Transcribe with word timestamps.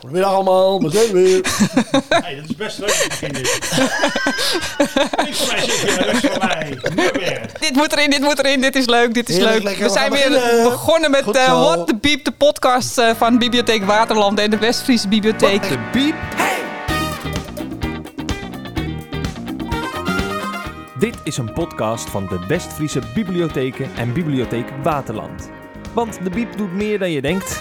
Goedemiddag 0.00 0.32
allemaal, 0.32 0.78
meteen 0.78 1.12
weer. 1.12 1.40
Hey, 2.08 2.34
dat 2.34 2.44
is 2.48 2.56
best 2.56 2.78
leuk. 2.78 2.90
voor 5.32 5.46
mij 5.52 5.60
zit 5.60 6.30
van 6.30 6.38
mij. 6.48 6.78
Nu 6.94 7.10
weer. 7.12 7.40
Dit 7.60 7.74
moet 7.74 7.92
erin, 7.92 8.10
dit 8.10 8.20
moet 8.20 8.38
erin, 8.38 8.60
dit 8.60 8.76
is 8.76 8.86
leuk, 8.86 9.14
dit 9.14 9.28
is 9.28 9.34
Heerlijk, 9.36 9.54
leuk. 9.56 9.62
lekker. 9.64 9.82
We 9.82 9.88
We 9.92 9.98
zijn 9.98 10.10
weer 10.12 10.28
beginnen. 10.28 10.64
begonnen 10.70 11.10
met 11.10 11.36
eh, 11.36 11.46
zo. 11.48 11.60
What 11.60 11.86
the 11.86 11.96
Beep, 12.00 12.24
de 12.24 12.30
podcast 12.32 12.98
eh, 12.98 13.10
van 13.16 13.38
Bibliotheek 13.38 13.84
Waterland 13.84 14.38
en 14.40 14.50
de 14.50 14.58
Westfriese 14.58 15.08
Bibliotheek. 15.08 15.68
De 15.68 15.78
biep. 15.92 16.14
Dit 20.98 21.14
is 21.24 21.36
een 21.36 21.52
podcast 21.52 22.10
van 22.10 22.26
de 22.26 22.38
Westfriese 22.48 23.00
Bibliotheken 23.14 23.90
en 23.96 24.12
Bibliotheek 24.12 24.66
Waterland. 24.82 25.50
Want 25.92 26.18
de 26.22 26.30
biep 26.30 26.56
doet 26.56 26.72
meer 26.72 26.98
dan 26.98 27.10
je 27.10 27.20
denkt. 27.20 27.60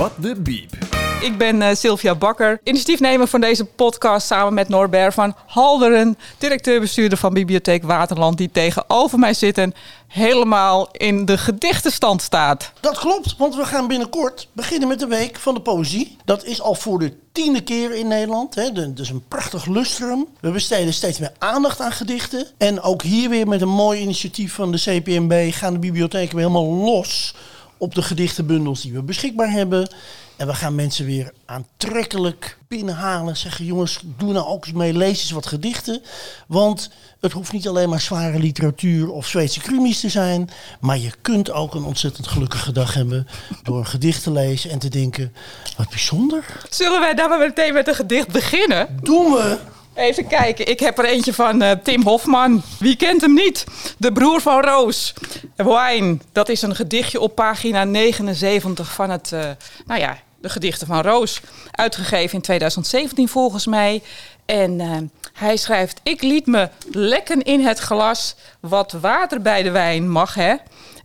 Wat 0.00 0.12
de 0.18 0.34
biep. 0.40 0.72
Ik 1.20 1.38
ben 1.38 1.62
eh, 1.62 1.74
Sylvia 1.74 2.14
Bakker, 2.14 2.60
initiatiefnemer 2.64 3.26
van 3.26 3.40
deze 3.40 3.64
podcast 3.64 4.26
samen 4.26 4.54
met 4.54 4.68
Norbert 4.68 5.14
van 5.14 5.34
Halderen, 5.46 6.18
directeur-bestuurder 6.38 7.18
van 7.18 7.32
Bibliotheek 7.34 7.82
Waterland, 7.82 8.38
die 8.38 8.50
tegenover 8.52 9.18
mij 9.18 9.34
zit 9.34 9.58
en 9.58 9.74
helemaal 10.08 10.88
in 10.92 11.24
de 11.24 11.38
gedichtenstand 11.38 12.22
staat. 12.22 12.72
Dat 12.80 12.98
klopt, 12.98 13.34
want 13.38 13.54
we 13.56 13.64
gaan 13.64 13.88
binnenkort 13.88 14.48
beginnen 14.52 14.88
met 14.88 14.98
de 14.98 15.06
Week 15.06 15.38
van 15.38 15.54
de 15.54 15.60
Poëzie. 15.60 16.16
Dat 16.24 16.44
is 16.44 16.60
al 16.62 16.74
voor 16.74 16.98
de 16.98 17.12
tiende 17.32 17.62
keer 17.62 17.94
in 17.94 18.08
Nederland. 18.08 18.54
Hè. 18.54 18.72
De- 18.72 18.92
Dus 18.92 19.08
een 19.08 19.24
prachtig 19.28 19.66
lustrum. 19.66 20.26
We 20.40 20.50
besteden 20.50 20.92
steeds 20.94 21.18
meer 21.18 21.32
aandacht 21.38 21.80
aan 21.80 21.92
gedichten. 21.92 22.46
En 22.58 22.80
ook 22.80 23.02
hier 23.02 23.28
weer 23.28 23.48
met 23.48 23.60
een 23.60 23.68
mooi 23.68 24.00
initiatief 24.00 24.54
van 24.54 24.72
de 24.72 24.78
CPMB 24.78 25.52
gaan 25.52 25.72
de 25.72 25.78
bibliotheken 25.78 26.36
weer 26.36 26.46
helemaal 26.46 26.74
los 26.74 27.34
op 27.80 27.94
de 27.94 28.02
gedichtenbundels 28.02 28.82
die 28.82 28.92
we 28.92 29.02
beschikbaar 29.02 29.50
hebben. 29.50 29.90
En 30.36 30.46
we 30.46 30.54
gaan 30.54 30.74
mensen 30.74 31.06
weer 31.06 31.32
aantrekkelijk 31.44 32.58
binnenhalen. 32.68 33.36
Zeggen 33.36 33.64
jongens, 33.64 34.00
doe 34.16 34.32
nou 34.32 34.46
ook 34.46 34.66
eens 34.66 34.76
mee, 34.76 34.92
lees 34.92 35.20
eens 35.20 35.30
wat 35.30 35.46
gedichten. 35.46 36.02
Want 36.46 36.90
het 37.20 37.32
hoeft 37.32 37.52
niet 37.52 37.68
alleen 37.68 37.88
maar 37.88 38.00
zware 38.00 38.38
literatuur 38.38 39.10
of 39.10 39.26
Zweedse 39.26 39.60
krumies 39.60 40.00
te 40.00 40.08
zijn. 40.08 40.50
Maar 40.80 40.98
je 40.98 41.10
kunt 41.22 41.50
ook 41.50 41.74
een 41.74 41.84
ontzettend 41.84 42.26
gelukkige 42.26 42.72
dag 42.72 42.94
hebben 42.94 43.26
door 43.62 43.78
een 43.78 43.86
gedicht 43.86 44.22
te 44.22 44.30
lezen 44.30 44.70
en 44.70 44.78
te 44.78 44.88
denken, 44.88 45.34
wat 45.76 45.88
bijzonder. 45.88 46.44
Zullen 46.70 47.00
wij 47.00 47.14
daar 47.14 47.28
maar 47.28 47.38
meteen 47.38 47.74
met 47.74 47.88
een 47.88 47.94
gedicht 47.94 48.28
beginnen? 48.28 48.98
Doen 49.02 49.32
we. 49.32 49.58
Even 50.00 50.26
kijken, 50.26 50.66
ik 50.66 50.80
heb 50.80 50.98
er 50.98 51.04
eentje 51.04 51.34
van 51.34 51.62
eh, 51.62 51.70
Tim 51.82 52.02
Hofman. 52.02 52.62
Wie 52.78 52.96
kent 52.96 53.20
hem 53.20 53.34
niet? 53.34 53.66
De 53.98 54.12
broer 54.12 54.40
van 54.40 54.60
Roos. 54.62 55.14
Wine, 55.56 56.18
dat 56.32 56.48
is 56.48 56.62
een 56.62 56.74
gedichtje 56.74 57.20
op 57.20 57.34
pagina 57.34 57.84
79 57.84 58.92
van 58.92 59.10
het, 59.10 59.32
eh, 59.32 59.50
nou 59.86 60.00
ja, 60.00 60.18
de 60.40 60.48
gedichten 60.48 60.86
van 60.86 61.00
Roos. 61.00 61.40
Uitgegeven 61.70 62.34
in 62.34 62.40
2017 62.40 63.28
volgens 63.28 63.66
mij. 63.66 64.02
En 64.46 64.80
eh, 64.80 64.96
hij 65.32 65.56
schrijft, 65.56 66.00
ik 66.02 66.22
liet 66.22 66.46
me 66.46 66.68
lekken 66.90 67.42
in 67.42 67.60
het 67.60 67.78
glas, 67.78 68.34
wat 68.60 68.92
water 68.92 69.42
bij 69.42 69.62
de 69.62 69.70
wijn 69.70 70.10
mag 70.10 70.34
hè. 70.34 70.54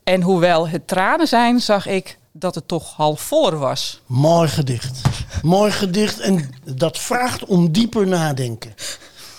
En 0.03 0.21
hoewel 0.21 0.67
het 0.67 0.87
tranen 0.87 1.27
zijn, 1.27 1.59
zag 1.59 1.87
ik 1.87 2.17
dat 2.37 2.55
het 2.55 2.67
toch 2.67 2.93
half 2.93 3.21
voor 3.21 3.57
was. 3.57 4.01
Mooi 4.05 4.47
gedicht. 4.47 5.01
Mooi 5.41 5.71
gedicht 5.71 6.19
en 6.19 6.49
dat 6.63 6.99
vraagt 6.99 7.45
om 7.45 7.71
dieper 7.71 8.07
nadenken. 8.07 8.75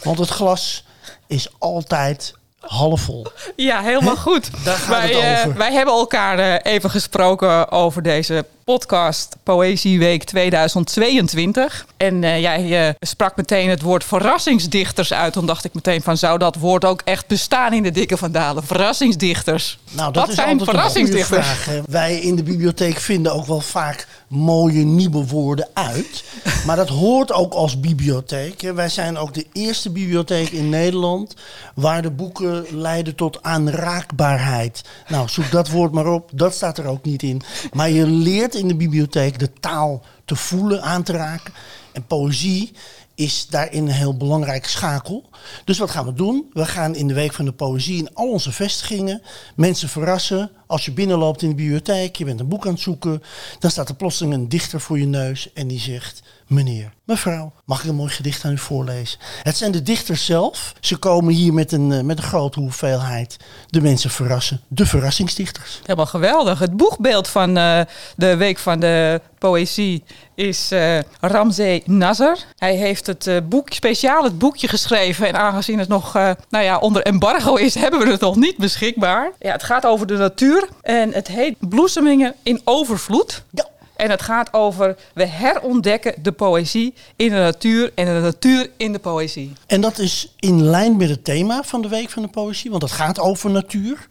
Want 0.02 0.18
het 0.18 0.28
glas 0.28 0.84
is 1.26 1.48
altijd 1.58 2.34
half 2.60 3.00
vol. 3.00 3.26
Ja, 3.56 3.82
helemaal 3.82 4.16
goed. 4.16 4.50
Wij, 4.88 5.10
eh, 5.10 5.54
wij 5.54 5.72
hebben 5.72 5.94
elkaar 5.94 6.38
eh, 6.38 6.72
even 6.72 6.90
gesproken 6.90 7.70
over 7.70 8.02
deze 8.02 8.44
podcast 8.64 9.36
Poëzieweek 9.42 10.24
2022. 10.24 11.86
En 11.96 12.24
eh, 12.24 12.40
jij 12.40 12.94
sprak 13.00 13.36
meteen 13.36 13.70
het 13.70 13.82
woord 13.82 14.04
verrassingsdichters 14.04 15.12
uit. 15.12 15.32
Toen 15.32 15.46
dacht 15.46 15.64
ik 15.64 15.74
meteen 15.74 16.02
van, 16.02 16.16
zou 16.16 16.38
dat 16.38 16.56
woord 16.56 16.84
ook 16.84 17.00
echt 17.04 17.26
bestaan 17.26 17.72
in 17.72 17.82
de 17.82 17.90
Dikke 17.90 18.16
van 18.16 18.32
Dalen? 18.32 18.64
Verrassingsdichters. 18.64 19.78
Nou, 19.90 20.12
dat 20.12 20.22
Wat 20.22 20.28
is 20.30 20.34
zijn 20.34 20.64
verrassingsdichters? 20.64 21.46
vraag. 21.46 21.80
Wij 21.88 22.20
in 22.20 22.36
de 22.36 22.42
bibliotheek 22.42 22.96
vinden 22.98 23.32
ook 23.32 23.46
wel 23.46 23.60
vaak 23.60 24.06
mooie 24.28 24.84
nieuwe 24.84 25.26
woorden 25.26 25.68
uit. 25.72 26.24
Maar 26.66 26.76
dat 26.76 26.88
hoort 26.88 27.32
ook 27.32 27.52
als 27.52 27.80
bibliotheek. 27.80 28.60
Wij 28.60 28.88
zijn 28.88 29.16
ook 29.16 29.34
de 29.34 29.46
eerste 29.52 29.90
bibliotheek 29.90 30.48
in 30.48 30.68
Nederland 30.68 31.34
waar 31.74 32.02
de 32.02 32.10
boeken 32.10 32.64
leiden 32.70 33.14
tot 33.14 33.42
aanraakbaarheid. 33.42 34.84
Nou, 35.08 35.28
zoek 35.28 35.50
dat 35.50 35.68
woord 35.68 35.92
maar 35.92 36.06
op. 36.06 36.30
Dat 36.34 36.54
staat 36.54 36.78
er 36.78 36.86
ook 36.86 37.04
niet 37.04 37.22
in. 37.22 37.42
Maar 37.72 37.90
je 37.90 38.06
leert 38.06 38.54
in 38.54 38.68
de 38.68 38.76
bibliotheek 38.76 39.38
de 39.38 39.52
taal 39.60 40.02
te 40.24 40.36
voelen, 40.36 40.82
aan 40.82 41.02
te 41.02 41.12
raken. 41.12 41.52
En 41.92 42.06
poëzie 42.06 42.72
is 43.14 43.46
daarin 43.50 43.82
een 43.82 43.92
heel 43.92 44.16
belangrijke 44.16 44.68
schakel. 44.68 45.24
Dus 45.64 45.78
wat 45.78 45.90
gaan 45.90 46.06
we 46.06 46.12
doen? 46.12 46.50
We 46.52 46.66
gaan 46.66 46.94
in 46.94 47.08
de 47.08 47.14
Week 47.14 47.32
van 47.32 47.44
de 47.44 47.52
Poëzie 47.52 47.98
in 47.98 48.14
al 48.14 48.28
onze 48.28 48.52
vestigingen 48.52 49.22
mensen 49.54 49.88
verrassen. 49.88 50.50
Als 50.66 50.84
je 50.84 50.92
binnenloopt 50.92 51.42
in 51.42 51.48
de 51.48 51.54
bibliotheek, 51.54 52.16
je 52.16 52.24
bent 52.24 52.40
een 52.40 52.48
boek 52.48 52.66
aan 52.66 52.72
het 52.72 52.80
zoeken, 52.80 53.22
dan 53.58 53.70
staat 53.70 53.88
er 53.88 53.94
plotseling 53.94 54.34
een 54.34 54.48
dichter 54.48 54.80
voor 54.80 54.98
je 54.98 55.06
neus 55.06 55.52
en 55.52 55.68
die 55.68 55.80
zegt: 55.80 56.22
Meneer, 56.46 56.92
mevrouw, 57.04 57.52
mag 57.64 57.82
ik 57.82 57.88
een 57.88 57.94
mooi 57.94 58.10
gedicht 58.10 58.44
aan 58.44 58.52
u 58.52 58.58
voorlezen? 58.58 59.18
Het 59.42 59.56
zijn 59.56 59.72
de 59.72 59.82
dichters 59.82 60.24
zelf. 60.24 60.74
Ze 60.80 60.96
komen 60.96 61.34
hier 61.34 61.52
met 61.52 61.72
een, 61.72 61.92
eh, 61.92 62.00
met 62.00 62.18
een 62.18 62.24
grote 62.24 62.60
hoeveelheid 62.60 63.36
de 63.68 63.80
mensen 63.80 64.10
verrassen. 64.10 64.60
De 64.68 64.86
verrassingsdichters. 64.86 65.80
Helemaal 65.82 66.06
geweldig. 66.06 66.58
Het 66.58 66.76
boegbeeld 66.76 67.28
van 67.28 67.56
eh, 67.56 67.80
de 68.16 68.36
Week 68.36 68.58
van 68.58 68.80
de 68.80 69.20
Poëzie 69.38 70.02
is 70.34 70.70
eh 70.70 70.98
Ramzee 71.20 71.82
Nasser. 71.86 72.44
Hij 72.56 72.74
heeft 72.74 73.06
het 73.06 73.26
eh, 73.26 73.36
boek, 73.48 73.72
speciaal 73.72 74.24
het 74.24 74.38
boekje 74.38 74.68
geschreven. 74.68 75.26
En 75.26 75.36
aangezien 75.36 75.78
het 75.78 75.88
nog 75.88 76.16
eh, 76.16 76.30
nou 76.48 76.64
ja, 76.64 76.78
onder 76.78 77.02
embargo 77.02 77.54
is, 77.54 77.74
hebben 77.84 78.00
we 78.00 78.10
het 78.10 78.20
nog 78.20 78.36
niet 78.36 78.56
beschikbaar. 78.56 79.32
Ja, 79.38 79.52
het 79.52 79.62
gaat 79.62 79.86
over 79.86 80.06
de 80.06 80.16
natuur. 80.16 80.55
En 80.82 81.12
het 81.12 81.28
heet 81.28 81.56
Bloesemingen 81.58 82.34
in 82.42 82.60
overvloed. 82.64 83.44
Ja. 83.50 83.66
En 83.96 84.10
het 84.10 84.22
gaat 84.22 84.52
over 84.52 84.96
we 85.14 85.26
herontdekken 85.26 86.14
de 86.22 86.32
poëzie 86.32 86.94
in 87.16 87.28
de 87.28 87.36
natuur 87.36 87.92
en 87.94 88.04
de 88.04 88.20
natuur 88.20 88.70
in 88.76 88.92
de 88.92 88.98
poëzie. 88.98 89.52
En 89.66 89.80
dat 89.80 89.98
is 89.98 90.34
in 90.38 90.62
lijn 90.62 90.96
met 90.96 91.08
het 91.08 91.24
thema 91.24 91.62
van 91.62 91.82
de 91.82 91.88
Week 91.88 92.10
van 92.10 92.22
de 92.22 92.28
Poëzie, 92.28 92.70
want 92.70 92.82
het 92.82 92.92
gaat 92.92 93.20
over 93.20 93.50
natuur. 93.50 94.08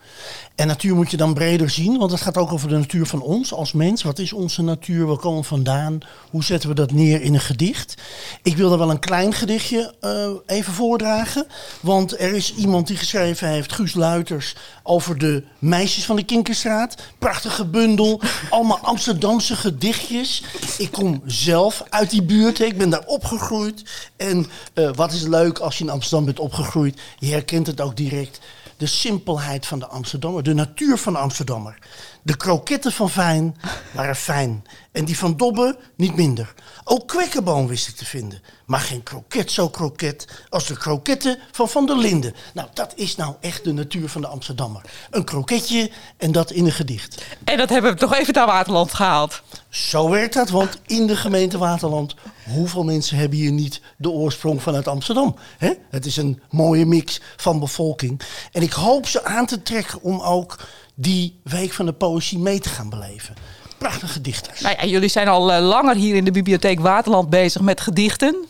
En 0.56 0.68
natuur 0.68 0.96
moet 0.96 1.12
je 1.12 1.18
dan 1.18 1.34
breder 1.34 1.70
zien, 1.70 1.98
want 1.98 2.12
het 2.12 2.22
gaat 2.22 2.38
ook 2.38 2.52
over 2.52 2.70
de 2.70 2.78
natuur 2.78 3.06
van 3.06 3.22
ons 3.22 3.54
als 3.54 3.72
mens. 3.72 4.04
Wat 4.04 4.20
is 4.20 4.34
onze 4.34 4.62
natuur? 4.62 5.06
Waar 5.06 5.18
komen 5.18 5.42
we 5.42 5.48
vandaan? 5.48 6.00
Hoe 6.30 6.44
zetten 6.44 6.70
we 6.70 6.76
dat 6.76 6.92
neer 6.92 7.22
in 7.22 7.34
een 7.34 7.40
gedicht? 7.40 7.96
Ik 8.44 8.58
wil 8.58 8.72
er 8.72 8.78
wel 8.78 8.90
een 8.90 9.00
klein 9.00 9.34
gedichtje 9.34 9.94
eh, 10.00 10.30
even 10.46 10.74
voordragen. 10.74 11.48
Want 11.80 12.20
er 12.20 12.34
is 12.34 12.56
iemand 12.56 12.88
die 12.88 12.98
geschreven 12.98 13.48
heeft, 13.48 13.74
Guus 13.74 13.94
Luiters, 13.94 14.56
over 14.84 15.18
de 15.18 15.44
meisjes 15.60 16.06
van 16.06 16.16
de 16.16 16.24
Kinkerstraat. 16.24 16.96
Prachtige 17.20 17.66
bundel, 17.66 18.22
allemaal 18.50 18.80
Amsterdamse 18.80 19.56
gedichtjes. 19.76 20.44
Ik 20.78 20.92
kom 20.92 21.22
zelf 21.26 21.84
uit 21.90 22.10
die 22.10 22.24
buurt, 22.24 22.60
ik 22.60 22.78
ben 22.78 22.90
daar 22.90 23.06
opgegroeid. 23.06 23.84
En 24.18 24.48
eh, 24.74 24.90
wat 24.96 25.12
is 25.12 25.22
leuk 25.22 25.60
als 25.60 25.78
je 25.78 25.84
in 25.84 25.90
Amsterdam 25.90 26.26
bent 26.26 26.40
opgegroeid? 26.40 27.02
Je 27.20 27.32
herkent 27.32 27.68
het 27.68 27.82
ook 27.82 27.96
direct 27.98 28.40
de 28.78 28.86
simpelheid 28.86 29.66
van 29.66 29.80
de 29.80 29.88
Amsterdammer, 29.88 30.44
de 30.44 30.54
natuur 30.54 30.98
van 30.98 31.14
de 31.14 31.20
Amsterdammer. 31.20 31.78
De 32.26 32.38
kroketten 32.38 32.92
van 32.92 33.10
Fijn 33.10 33.56
waren 33.92 34.16
fijn 34.16 34.64
en 34.92 35.06
die 35.06 35.18
van 35.18 35.38
Dobbe 35.38 35.78
niet 35.96 36.16
minder. 36.16 36.54
Ook 36.84 37.08
kwekkenboom 37.08 37.68
wist 37.68 37.88
ik 37.88 37.96
te 37.96 38.06
vinden, 38.06 38.42
maar 38.66 38.80
geen 38.80 39.04
kroket 39.04 39.52
zo 39.52 39.70
kroket 39.70 40.28
als 40.50 40.68
de 40.68 40.78
kroketten 40.78 41.38
van 41.52 41.70
Van 41.70 41.86
der 41.86 41.98
Linden. 41.98 42.36
Nou, 42.54 42.68
dat 42.74 42.94
is 42.96 43.16
nou 43.16 43.36
echt 43.42 43.64
de 43.64 43.74
natuur 43.74 44.10
van 44.10 44.22
de 44.22 44.28
Amsterdammer. 44.28 44.82
Een 45.10 45.24
kroketje 45.24 45.92
en 46.18 46.32
dat 46.32 46.52
in 46.52 46.66
een 46.66 46.72
gedicht. 46.72 47.24
En 47.44 47.58
dat 47.58 47.70
hebben 47.70 47.92
we 47.94 47.98
toch 47.98 48.14
even 48.14 48.34
naar 48.34 48.46
Waterland 48.46 48.94
gehaald. 48.94 49.42
Zo 49.70 50.10
werkt 50.10 50.34
dat, 50.34 50.50
want 50.50 50.80
in 50.86 51.08
de 51.08 51.16
gemeente 51.16 51.58
Waterland, 51.58 52.16
hoeveel 52.44 52.84
mensen 52.84 53.18
hebben 53.18 53.38
hier 53.38 53.52
niet 53.52 53.82
de 53.98 54.10
oorsprong 54.10 54.62
vanuit 54.62 54.88
Amsterdam? 54.88 55.36
Hè? 55.58 55.74
Het 55.90 56.06
is 56.06 56.18
een 56.18 56.42
mooie 56.50 56.86
mix 56.86 57.22
van 57.36 57.60
bevolking. 57.60 58.22
En 58.52 58.62
ik 58.62 58.74
hoop 58.74 59.08
ze 59.08 59.24
aan 59.24 59.46
te 59.46 59.64
trekken 59.64 60.02
om 60.02 60.22
ook 60.22 60.58
die 60.96 61.40
week 61.44 61.74
van 61.74 61.86
de 61.86 61.94
poëzie 61.94 62.40
mee 62.40 62.60
te 62.60 62.70
gaan 62.70 62.90
beleven. 62.90 63.36
Prachtige 63.78 64.22
dichters. 64.22 64.62
Nou 64.62 64.76
ja, 64.80 64.86
jullie 64.86 65.10
zijn 65.10 65.28
al 65.28 65.52
eh, 65.52 65.68
langer 65.68 65.96
hier 65.96 66.16
in 66.16 66.26
de 66.26 66.32
bibliotheek 66.32 66.80
Waterland 66.80 67.30
bezig 67.30 67.62
met 67.62 67.82
gedichten. 67.82 68.46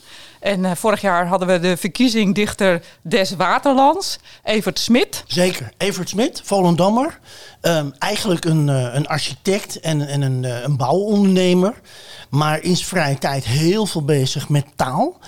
En 0.45 0.65
eh, 0.65 0.71
vorig 0.75 1.01
jaar 1.01 1.27
hadden 1.27 1.47
we 1.47 1.59
de 1.59 1.77
verkiezing 1.77 2.35
dichter 2.35 2.81
des 3.01 3.35
Waterlands, 3.35 4.17
Evert 4.43 4.79
Smit. 4.79 5.23
Zeker. 5.27 5.71
Evert 5.77 6.09
Smit, 6.09 6.41
Volendammer. 6.43 7.19
Ehm, 7.61 7.89
eigenlijk 7.99 8.45
een, 8.45 8.69
eh, 8.69 8.93
een 8.93 9.07
architect 9.07 9.79
en, 9.79 10.07
en 10.07 10.21
een, 10.21 10.45
eh, 10.45 10.61
een 10.61 10.77
bouwondernemer. 10.77 11.73
Maar 12.29 12.61
in 12.61 12.75
zijn 12.75 12.87
vrije 12.87 13.17
tijd 13.17 13.45
heel 13.45 13.85
veel 13.85 14.05
bezig 14.05 14.49
met 14.49 14.65
taal. 14.75 15.19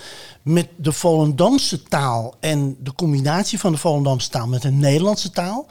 Met 0.48 0.68
de 0.76 0.92
Volendamse 0.92 1.82
taal 1.82 2.34
en 2.40 2.76
de 2.80 2.92
combinatie 2.94 3.58
van 3.58 3.72
de 3.72 3.78
Volendamse 3.78 4.28
taal 4.28 4.46
met 4.46 4.62
de 4.62 4.70
Nederlandse 4.70 5.30
taal. 5.30 5.66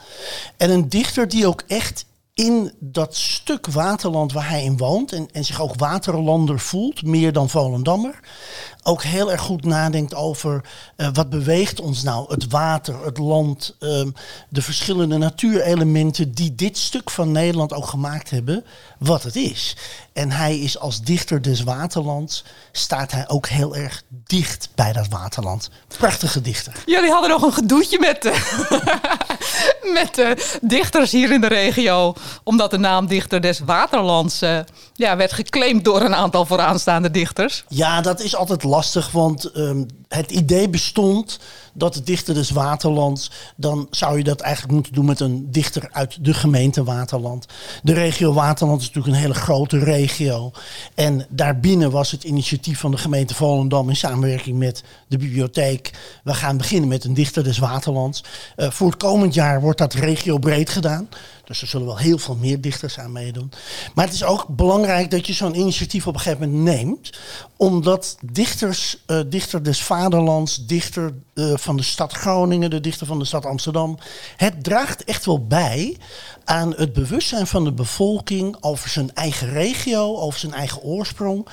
En 0.57 0.69
een 0.69 0.89
dichter 0.89 1.27
die 1.27 1.47
ook 1.47 1.63
echt 1.67 2.05
in 2.37 2.71
dat 2.79 3.15
stuk 3.15 3.67
waterland 3.67 4.33
waar 4.33 4.49
hij 4.49 4.63
in 4.63 4.77
woont 4.77 5.11
en, 5.11 5.27
en 5.31 5.45
zich 5.45 5.61
ook 5.61 5.75
waterlander 5.75 6.59
voelt, 6.59 7.03
meer 7.03 7.33
dan 7.33 7.49
Volendammer, 7.49 8.19
ook 8.83 9.03
heel 9.03 9.31
erg 9.31 9.41
goed 9.41 9.65
nadenkt 9.65 10.15
over 10.15 10.63
eh, 10.95 11.07
wat 11.13 11.29
beweegt 11.29 11.79
ons 11.79 12.03
nou, 12.03 12.31
het 12.31 12.47
water, 12.47 13.05
het 13.05 13.17
land, 13.17 13.75
ehm, 13.79 14.09
de 14.49 14.61
verschillende 14.61 15.17
natuurelementen 15.17 16.31
die 16.31 16.55
dit 16.55 16.77
stuk 16.77 17.09
van 17.09 17.31
Nederland 17.31 17.73
ook 17.73 17.87
gemaakt 17.87 18.29
hebben, 18.29 18.65
wat 18.99 19.23
het 19.23 19.35
is. 19.35 19.75
En 20.13 20.31
hij 20.31 20.59
is 20.59 20.79
als 20.79 21.01
dichter 21.01 21.41
des 21.41 21.63
waterlands, 21.63 22.43
staat 22.71 23.11
hij 23.11 23.29
ook 23.29 23.47
heel 23.47 23.75
erg 23.75 24.03
dicht 24.09 24.69
bij 24.75 24.93
dat 24.93 25.07
waterland. 25.07 25.69
Prachtige 25.97 26.41
dichter. 26.41 26.73
Jullie 26.85 27.11
hadden 27.11 27.29
nog 27.29 27.41
een 27.41 27.53
gedoetje 27.53 27.99
met, 27.99 28.25
eh, 28.25 28.39
met 29.99 30.15
de 30.15 30.57
dichters 30.61 31.11
hier 31.11 31.31
in 31.31 31.41
de 31.41 31.47
regio. 31.47 32.13
Omdat 32.43 32.71
de 32.71 32.77
naam 32.77 33.07
Dichter 33.07 33.41
des 33.41 33.59
Waterlands 33.59 34.41
eh, 34.41 34.59
ja, 34.93 35.17
werd 35.17 35.33
geclaimd 35.33 35.85
door 35.85 36.01
een 36.01 36.15
aantal 36.15 36.45
vooraanstaande 36.45 37.11
dichters. 37.11 37.63
Ja, 37.67 38.01
dat 38.01 38.19
is 38.19 38.35
altijd 38.35 38.63
lastig, 38.63 39.11
want 39.11 39.51
ehm, 39.51 39.83
het 40.07 40.31
idee 40.31 40.69
bestond 40.69 41.39
dat 41.73 41.93
de 41.93 42.03
dichter 42.03 42.33
des 42.33 42.49
Waterlands, 42.49 43.31
dan 43.55 43.87
zou 43.91 44.17
je 44.17 44.23
dat 44.23 44.39
eigenlijk 44.39 44.73
moeten 44.73 44.93
doen 44.93 45.05
met 45.05 45.19
een 45.19 45.51
dichter 45.51 45.89
uit 45.91 46.25
de 46.25 46.33
gemeente 46.33 46.83
Waterland. 46.83 47.45
De 47.83 47.93
regio 47.93 48.33
Waterland 48.33 48.81
is 48.81 48.87
natuurlijk 48.87 49.15
een 49.15 49.21
hele 49.21 49.33
grote 49.33 49.79
regio. 49.79 50.51
En 50.95 51.25
daarbinnen 51.29 51.91
was 51.91 52.11
het 52.11 52.23
initiatief 52.23 52.79
van 52.79 52.91
de 52.91 52.97
gemeente 52.97 53.35
Volendam 53.35 53.89
in 53.89 53.95
samenwerking 53.95 54.57
met 54.57 54.83
de 55.07 55.17
bibliotheek. 55.17 55.91
We 56.23 56.33
gaan 56.33 56.57
beginnen 56.57 56.89
met 56.89 57.03
een 57.03 57.13
dichter 57.13 57.43
des 57.43 57.57
Waterlands. 57.57 58.23
Eh, 58.55 58.71
voor 58.71 58.87
het 58.87 58.97
komend 58.97 59.33
jaar 59.33 59.61
wordt 59.61 59.77
dat 59.79 59.93
regio 59.93 60.37
breed 60.37 60.69
gedaan. 60.69 61.09
Dus 61.47 61.61
er 61.61 61.67
zullen 61.67 61.87
wel 61.87 61.97
heel 61.97 62.17
veel 62.17 62.35
meer 62.35 62.61
dichters 62.61 62.99
aan 62.99 63.11
meedoen. 63.11 63.51
Maar 63.93 64.05
het 64.05 64.13
is 64.13 64.23
ook 64.23 64.47
belangrijk 64.47 65.11
dat 65.11 65.27
je 65.27 65.33
zo'n 65.33 65.59
initiatief 65.59 66.07
op 66.07 66.13
een 66.13 66.19
gegeven 66.19 66.49
moment 66.49 66.75
neemt. 66.75 67.09
Omdat 67.57 68.17
dichters, 68.21 68.97
uh, 69.07 69.19
dichter 69.27 69.63
des 69.63 69.83
vaderlands, 69.83 70.65
dichter 70.65 71.13
uh, 71.33 71.57
van 71.57 71.77
de 71.77 71.83
stad 71.83 72.13
Groningen, 72.13 72.69
de 72.69 72.79
dichter 72.79 73.07
van 73.07 73.19
de 73.19 73.25
stad 73.25 73.45
Amsterdam. 73.45 73.97
Het 74.37 74.63
draagt 74.63 75.03
echt 75.03 75.25
wel 75.25 75.47
bij 75.47 75.97
aan 76.47 76.73
het 76.75 76.93
bewustzijn 76.93 77.47
van 77.47 77.63
de 77.63 77.71
bevolking 77.71 78.57
over 78.59 78.89
zijn 78.89 79.13
eigen 79.13 79.49
regio, 79.49 80.17
over 80.17 80.39
zijn 80.39 80.53
eigen 80.53 80.81
oorsprong. 80.81 81.45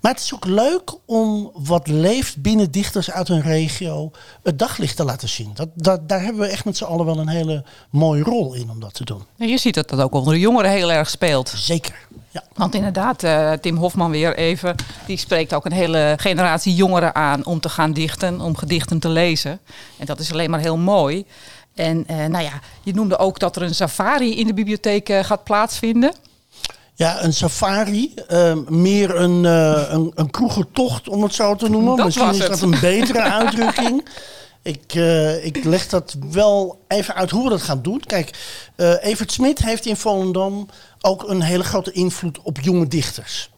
Maar 0.00 0.12
het 0.12 0.20
is 0.20 0.34
ook 0.34 0.44
leuk 0.44 0.94
om 1.04 1.50
wat 1.54 1.88
leeft 1.88 2.42
binnen 2.42 2.70
dichters 2.70 3.10
uit 3.10 3.28
een 3.28 3.42
regio 3.42 4.10
het 4.42 4.58
daglicht 4.58 4.96
te 4.96 5.04
laten 5.04 5.28
zien. 5.28 5.50
Dat, 5.54 5.68
dat, 5.74 6.08
daar 6.08 6.22
hebben 6.22 6.40
we 6.42 6.48
echt 6.48 6.64
met 6.64 6.76
z'n 6.76 6.84
allen 6.84 7.06
wel 7.06 7.18
een 7.18 7.28
hele 7.28 7.64
mooie 7.90 8.22
rol 8.22 8.54
in 8.54 8.70
om 8.70 8.80
dat 8.80 8.94
te 8.94 9.04
doen. 9.04 9.22
En 9.38 9.48
je 9.48 9.58
ziet 9.58 9.74
dat 9.74 9.88
dat 9.88 10.00
ook 10.00 10.14
onder 10.14 10.34
de 10.34 10.40
jongeren 10.40 10.70
heel 10.70 10.92
erg 10.92 11.10
speelt. 11.10 11.52
Zeker. 11.56 11.94
Ja. 12.30 12.42
Want 12.54 12.74
inderdaad, 12.74 13.22
uh, 13.22 13.52
Tim 13.52 13.76
Hofman 13.76 14.10
weer 14.10 14.36
even, 14.36 14.74
die 15.06 15.16
spreekt 15.16 15.54
ook 15.54 15.64
een 15.64 15.72
hele 15.72 16.14
generatie 16.16 16.74
jongeren 16.74 17.14
aan 17.14 17.44
om 17.44 17.60
te 17.60 17.68
gaan 17.68 17.92
dichten, 17.92 18.40
om 18.40 18.56
gedichten 18.56 18.98
te 18.98 19.08
lezen. 19.08 19.60
En 19.98 20.06
dat 20.06 20.18
is 20.18 20.32
alleen 20.32 20.50
maar 20.50 20.60
heel 20.60 20.76
mooi. 20.76 21.24
En 21.76 22.04
uh, 22.10 22.16
nou 22.16 22.44
ja, 22.44 22.60
je 22.82 22.94
noemde 22.94 23.18
ook 23.18 23.38
dat 23.38 23.56
er 23.56 23.62
een 23.62 23.74
safari 23.74 24.38
in 24.38 24.46
de 24.46 24.54
bibliotheek 24.54 25.08
uh, 25.08 25.24
gaat 25.24 25.44
plaatsvinden. 25.44 26.12
Ja, 26.94 27.22
een 27.22 27.32
safari. 27.32 28.14
Uh, 28.32 28.54
meer 28.68 29.16
een, 29.16 29.44
uh, 29.44 29.82
een, 29.88 30.12
een 30.14 30.30
om 31.08 31.22
het 31.22 31.34
zo 31.34 31.54
te 31.54 31.70
noemen. 31.70 31.96
Dat 31.96 32.04
Misschien 32.04 32.30
is 32.30 32.38
het. 32.38 32.48
dat 32.48 32.60
een 32.60 32.80
betere 32.80 33.22
uitdrukking. 33.40 34.08
Ik, 34.62 34.94
uh, 34.94 35.44
ik 35.44 35.64
leg 35.64 35.88
dat 35.88 36.16
wel 36.30 36.84
even 36.88 37.14
uit 37.14 37.30
hoe 37.30 37.44
we 37.44 37.50
dat 37.50 37.62
gaan 37.62 37.82
doen. 37.82 38.00
Kijk, 38.06 38.30
uh, 38.76 39.04
Evert 39.04 39.32
Smit 39.32 39.58
heeft 39.58 39.86
in 39.86 39.96
Volendam 39.96 40.68
ook 41.00 41.28
een 41.28 41.42
hele 41.42 41.64
grote 41.64 41.92
invloed 41.92 42.38
op 42.42 42.60
jonge 42.60 42.88
dichters. 42.88 43.50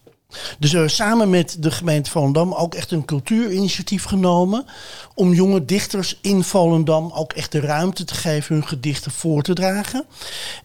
Dus 0.59 0.71
we 0.71 0.77
hebben 0.77 0.95
samen 0.95 1.31
met 1.31 1.57
de 1.59 1.71
gemeente 1.71 2.11
Volendam 2.11 2.53
ook 2.53 2.75
echt 2.75 2.91
een 2.91 3.05
cultuurinitiatief 3.05 4.05
genomen. 4.05 4.65
Om 5.15 5.33
jonge 5.33 5.65
dichters 5.65 6.19
in 6.21 6.45
Volendam 6.45 7.13
ook 7.15 7.33
echt 7.33 7.53
de 7.53 7.61
ruimte 7.61 8.05
te 8.05 8.15
geven 8.15 8.55
hun 8.55 8.67
gedichten 8.67 9.11
voor 9.11 9.43
te 9.43 9.53
dragen. 9.53 10.05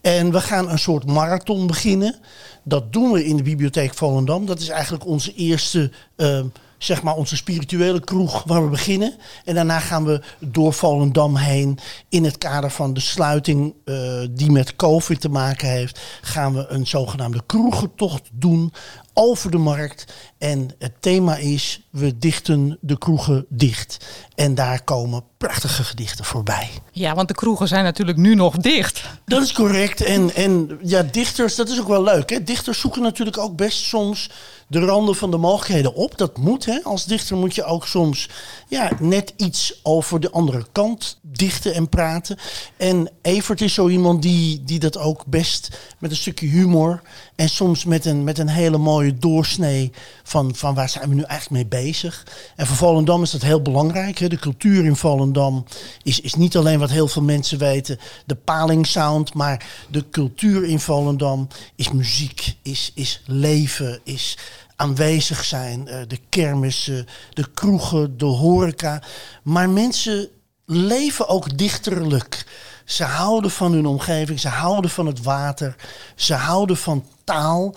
En 0.01 0.31
we 0.31 0.42
gaan 0.42 0.69
een 0.69 0.80
soort 0.80 1.06
marathon 1.06 1.68
beginnen. 1.68 2.15
Dat 2.63 2.94
doen 2.94 3.12
we 3.12 3.25
in 3.25 3.38
de 3.38 3.44
bibliotheek 3.44 3.94
Volendam. 3.94 4.45
Dat 4.45 4.60
is 4.60 4.69
eigenlijk 4.69 5.06
onze 5.06 5.33
eerste. 5.33 5.92
Uh, 6.18 6.39
zeg 6.77 7.04
maar 7.04 7.15
onze 7.15 7.36
spirituele 7.36 8.00
kroeg 8.00 8.44
waar 8.44 8.63
we 8.63 8.69
beginnen. 8.69 9.15
En 9.45 9.56
daarna 9.56 9.80
gaan 9.80 10.06
we 10.06 10.21
door 10.39 10.74
Volendam 10.74 11.36
heen. 11.36 11.80
In 12.10 12.24
het 12.24 12.38
kader 12.38 12.71
van 12.71 12.94
de 12.94 13.00
sluiting 13.00 13.74
uh, 13.86 14.21
die 14.30 14.51
met 14.51 14.75
COVID 14.75 15.21
te 15.21 15.30
maken 15.30 15.69
heeft, 15.69 16.00
gaan 16.21 16.54
we 16.54 16.65
een 16.68 16.88
zogenaamde 16.88 17.42
kroegentocht 17.45 18.30
doen 18.31 18.74
over 19.13 19.51
de 19.51 19.57
markt. 19.57 20.06
En 20.38 20.69
het 20.80 20.94
thema 21.00 21.36
is, 21.36 21.88
we 21.89 22.18
dichten 22.18 22.77
de 22.81 22.98
kroegen 22.98 23.45
dicht. 23.50 24.06
En 24.36 24.56
daar 24.56 24.83
komen 24.83 25.24
prachtige 25.38 25.83
gedichten 25.83 26.25
voorbij. 26.25 26.69
Ja, 26.92 27.15
want 27.15 27.27
de 27.27 27.33
kroegen 27.33 27.68
zijn 27.68 27.83
natuurlijk 27.83 28.18
nu 28.18 28.36
nog 28.36 28.57
dicht. 28.57 29.04
Dat 29.25 29.42
is 29.42 29.51
correct. 29.51 30.01
En, 30.01 30.36
en 30.36 30.80
ja, 30.81 31.04
dichters, 31.04 31.56
dat 31.56 31.69
is 31.69 31.80
ook 31.80 31.88
wel 31.88 32.04
leuk. 32.04 32.30
Hè? 32.30 32.44
Dichters 32.44 32.80
zoeken 32.80 33.01
natuurlijk 33.01 33.38
ook 33.38 33.56
best 33.56 33.77
soms 33.77 34.30
de 34.68 34.80
randen 34.80 35.15
van 35.15 35.31
de 35.31 35.38
mogelijkheden 35.38 35.95
op. 35.95 36.18
Dat 36.18 36.38
moet. 36.38 36.65
Hè? 36.65 36.80
Als 36.83 37.06
dichter 37.06 37.38
moet 37.38 37.56
je 37.56 37.63
ook 37.63 37.88
soms 37.88 38.30
ja, 38.68 38.92
net 39.00 39.33
iets 39.38 39.80
over 39.83 40.19
de 40.19 40.31
andere 40.31 40.65
kant 40.71 41.19
dichten 41.21 41.74
en 41.74 41.89
praten. 41.89 42.38
En 42.77 43.10
Evert 43.21 43.62
is 43.62 43.74
zo 43.74 43.88
iemand 43.88 44.21
die, 44.21 44.63
die 44.63 44.80
dat 44.80 44.98
ook 44.98 45.25
best 45.25 45.80
met 46.00 46.12
een 46.12 46.18
stukje 46.18 46.48
humor 46.48 47.01
en 47.36 47.50
soms 47.50 47.86
met 47.86 48.06
een, 48.06 48.24
met 48.24 48.38
een 48.38 48.50
hele 48.50 48.77
mooie 48.77 49.02
doorsnee 49.11 49.91
van, 50.23 50.55
van 50.55 50.75
waar 50.75 50.89
zijn 50.89 51.09
we 51.09 51.15
nu 51.15 51.21
eigenlijk 51.21 51.69
mee 51.71 51.83
bezig. 51.83 52.25
En 52.55 52.67
voor 52.67 52.75
Volendam 52.75 53.23
is 53.23 53.31
dat 53.31 53.41
heel 53.41 53.61
belangrijk. 53.61 54.17
Hè? 54.17 54.27
De 54.27 54.39
cultuur 54.39 54.85
in 54.85 54.95
Volendam 54.95 55.65
is, 56.03 56.19
is 56.19 56.33
niet 56.33 56.57
alleen 56.57 56.79
wat 56.79 56.89
heel 56.89 57.07
veel 57.07 57.21
mensen 57.21 57.57
weten, 57.57 58.00
de 58.25 58.35
palingsound, 58.35 59.33
maar 59.33 59.65
de 59.89 60.09
cultuur 60.09 60.63
in 60.63 60.79
Volendam 60.79 61.47
is 61.75 61.91
muziek, 61.91 62.55
is, 62.61 62.91
is 62.95 63.21
leven, 63.25 64.00
is 64.03 64.38
aanwezig 64.75 65.44
zijn. 65.44 65.88
Uh, 65.88 65.95
de 66.07 66.19
kermissen, 66.29 67.07
de 67.33 67.51
kroegen, 67.53 68.17
de 68.17 68.25
horeca. 68.25 69.01
Maar 69.44 69.69
mensen 69.69 70.29
leven 70.65 71.27
ook 71.27 71.57
dichterlijk. 71.57 72.45
Ze 72.85 73.03
houden 73.03 73.51
van 73.51 73.71
hun 73.71 73.85
omgeving, 73.85 74.39
ze 74.39 74.47
houden 74.47 74.91
van 74.91 75.05
het 75.05 75.21
water, 75.21 75.75
ze 76.15 76.33
houden 76.33 76.77
van 76.77 77.05
taal. 77.23 77.75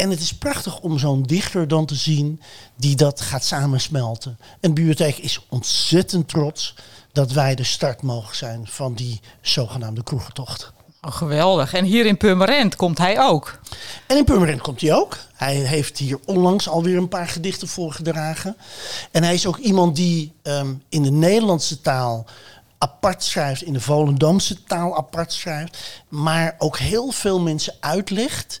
En 0.00 0.10
het 0.10 0.20
is 0.20 0.34
prachtig 0.34 0.80
om 0.80 0.98
zo'n 0.98 1.22
dichter 1.22 1.68
dan 1.68 1.86
te 1.86 1.94
zien 1.94 2.40
die 2.76 2.96
dat 2.96 3.20
gaat 3.20 3.44
samensmelten. 3.44 4.38
En 4.40 4.56
de 4.60 4.72
bibliotheek 4.72 5.16
is 5.16 5.40
ontzettend 5.48 6.28
trots 6.28 6.74
dat 7.12 7.32
wij 7.32 7.54
de 7.54 7.64
start 7.64 8.02
mogen 8.02 8.36
zijn 8.36 8.66
van 8.66 8.94
die 8.94 9.20
zogenaamde 9.40 10.02
kroegentocht. 10.02 10.72
Oh, 11.02 11.12
geweldig. 11.12 11.72
En 11.72 11.84
hier 11.84 12.06
in 12.06 12.16
Purmerend 12.16 12.76
komt 12.76 12.98
hij 12.98 13.20
ook. 13.20 13.58
En 14.06 14.16
in 14.16 14.24
Purmerend 14.24 14.60
komt 14.60 14.80
hij 14.80 14.94
ook. 14.94 15.18
Hij 15.34 15.54
heeft 15.54 15.98
hier 15.98 16.18
onlangs 16.24 16.68
alweer 16.68 16.96
een 16.96 17.08
paar 17.08 17.28
gedichten 17.28 17.68
voorgedragen. 17.68 18.56
En 19.10 19.22
hij 19.22 19.34
is 19.34 19.46
ook 19.46 19.58
iemand 19.58 19.96
die 19.96 20.32
um, 20.42 20.82
in 20.88 21.02
de 21.02 21.10
Nederlandse 21.10 21.80
taal 21.80 22.26
apart 22.78 23.24
schrijft, 23.24 23.62
in 23.62 23.72
de 23.72 23.80
Volendamse 23.80 24.62
taal 24.62 24.96
apart 24.96 25.32
schrijft. 25.32 26.02
Maar 26.08 26.54
ook 26.58 26.78
heel 26.78 27.10
veel 27.10 27.40
mensen 27.40 27.74
uitlegt 27.80 28.58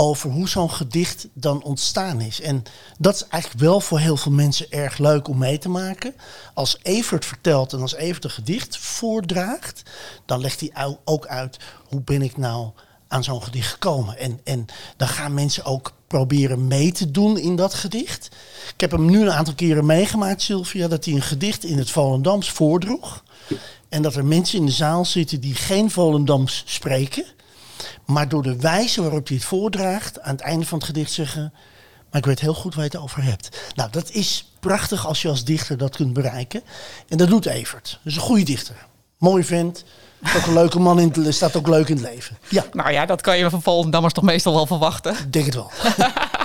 over 0.00 0.30
hoe 0.30 0.48
zo'n 0.48 0.70
gedicht 0.70 1.28
dan 1.32 1.62
ontstaan 1.62 2.20
is. 2.20 2.40
En 2.40 2.62
dat 2.98 3.14
is 3.14 3.26
eigenlijk 3.26 3.62
wel 3.62 3.80
voor 3.80 3.98
heel 3.98 4.16
veel 4.16 4.32
mensen 4.32 4.70
erg 4.70 4.98
leuk 4.98 5.28
om 5.28 5.38
mee 5.38 5.58
te 5.58 5.68
maken. 5.68 6.14
Als 6.54 6.78
Evert 6.82 7.24
vertelt 7.24 7.72
en 7.72 7.80
als 7.80 7.94
Evert 7.94 8.24
een 8.24 8.30
gedicht 8.30 8.76
voordraagt, 8.76 9.82
dan 10.26 10.40
legt 10.40 10.60
hij 10.60 10.96
ook 11.04 11.26
uit 11.26 11.56
hoe 11.88 12.00
ben 12.00 12.22
ik 12.22 12.36
nou 12.36 12.70
aan 13.08 13.24
zo'n 13.24 13.42
gedicht 13.42 13.70
gekomen. 13.70 14.18
En, 14.18 14.40
en 14.44 14.66
dan 14.96 15.08
gaan 15.08 15.34
mensen 15.34 15.64
ook 15.64 15.92
proberen 16.06 16.66
mee 16.66 16.92
te 16.92 17.10
doen 17.10 17.38
in 17.38 17.56
dat 17.56 17.74
gedicht. 17.74 18.28
Ik 18.74 18.80
heb 18.80 18.90
hem 18.90 19.04
nu 19.04 19.20
een 19.20 19.32
aantal 19.32 19.54
keren 19.54 19.86
meegemaakt, 19.86 20.42
Sylvia, 20.42 20.88
dat 20.88 21.04
hij 21.04 21.14
een 21.14 21.22
gedicht 21.22 21.64
in 21.64 21.78
het 21.78 21.90
Volendams 21.90 22.50
voordroeg. 22.50 23.22
En 23.88 24.02
dat 24.02 24.14
er 24.14 24.24
mensen 24.24 24.58
in 24.58 24.66
de 24.66 24.72
zaal 24.72 25.04
zitten 25.04 25.40
die 25.40 25.54
geen 25.54 25.90
Volendams 25.90 26.62
spreken. 26.66 27.24
Maar 28.06 28.28
door 28.28 28.42
de 28.42 28.56
wijze 28.56 29.02
waarop 29.02 29.26
hij 29.26 29.36
het 29.36 29.44
voordraagt, 29.44 30.20
aan 30.20 30.32
het 30.32 30.40
einde 30.40 30.66
van 30.66 30.78
het 30.78 30.86
gedicht 30.86 31.12
zeggen. 31.12 31.52
Maar 32.10 32.20
ik 32.20 32.26
weet 32.26 32.40
heel 32.40 32.54
goed 32.54 32.74
waar 32.74 32.84
je 32.84 32.90
het 32.90 33.00
over 33.00 33.22
hebt. 33.22 33.60
Nou, 33.74 33.90
dat 33.90 34.10
is 34.10 34.52
prachtig 34.60 35.06
als 35.06 35.22
je 35.22 35.28
als 35.28 35.44
dichter 35.44 35.78
dat 35.78 35.96
kunt 35.96 36.12
bereiken. 36.12 36.62
En 37.08 37.16
dat 37.16 37.28
doet 37.28 37.46
Evert. 37.46 38.00
Dus 38.02 38.14
een 38.14 38.20
goede 38.20 38.42
dichter. 38.42 38.86
Mooi 39.18 39.44
vent. 39.44 39.84
Ook 40.36 40.46
een 40.46 40.52
leuke 40.52 40.78
man 40.78 41.00
in 41.00 41.12
het, 41.24 41.34
staat 41.34 41.56
ook 41.56 41.68
leuk 41.68 41.88
in 41.88 41.96
het 41.96 42.04
leven. 42.14 42.38
Ja. 42.48 42.64
Nou 42.72 42.92
ja, 42.92 43.06
dat 43.06 43.20
kan 43.20 43.38
je 43.38 43.50
van 43.50 43.62
Volendammers 43.62 44.14
toch 44.14 44.24
meestal 44.24 44.54
wel 44.54 44.66
verwachten. 44.66 45.12
Ik 45.12 45.32
denk 45.32 45.44
het 45.44 45.54
wel. 45.54 45.70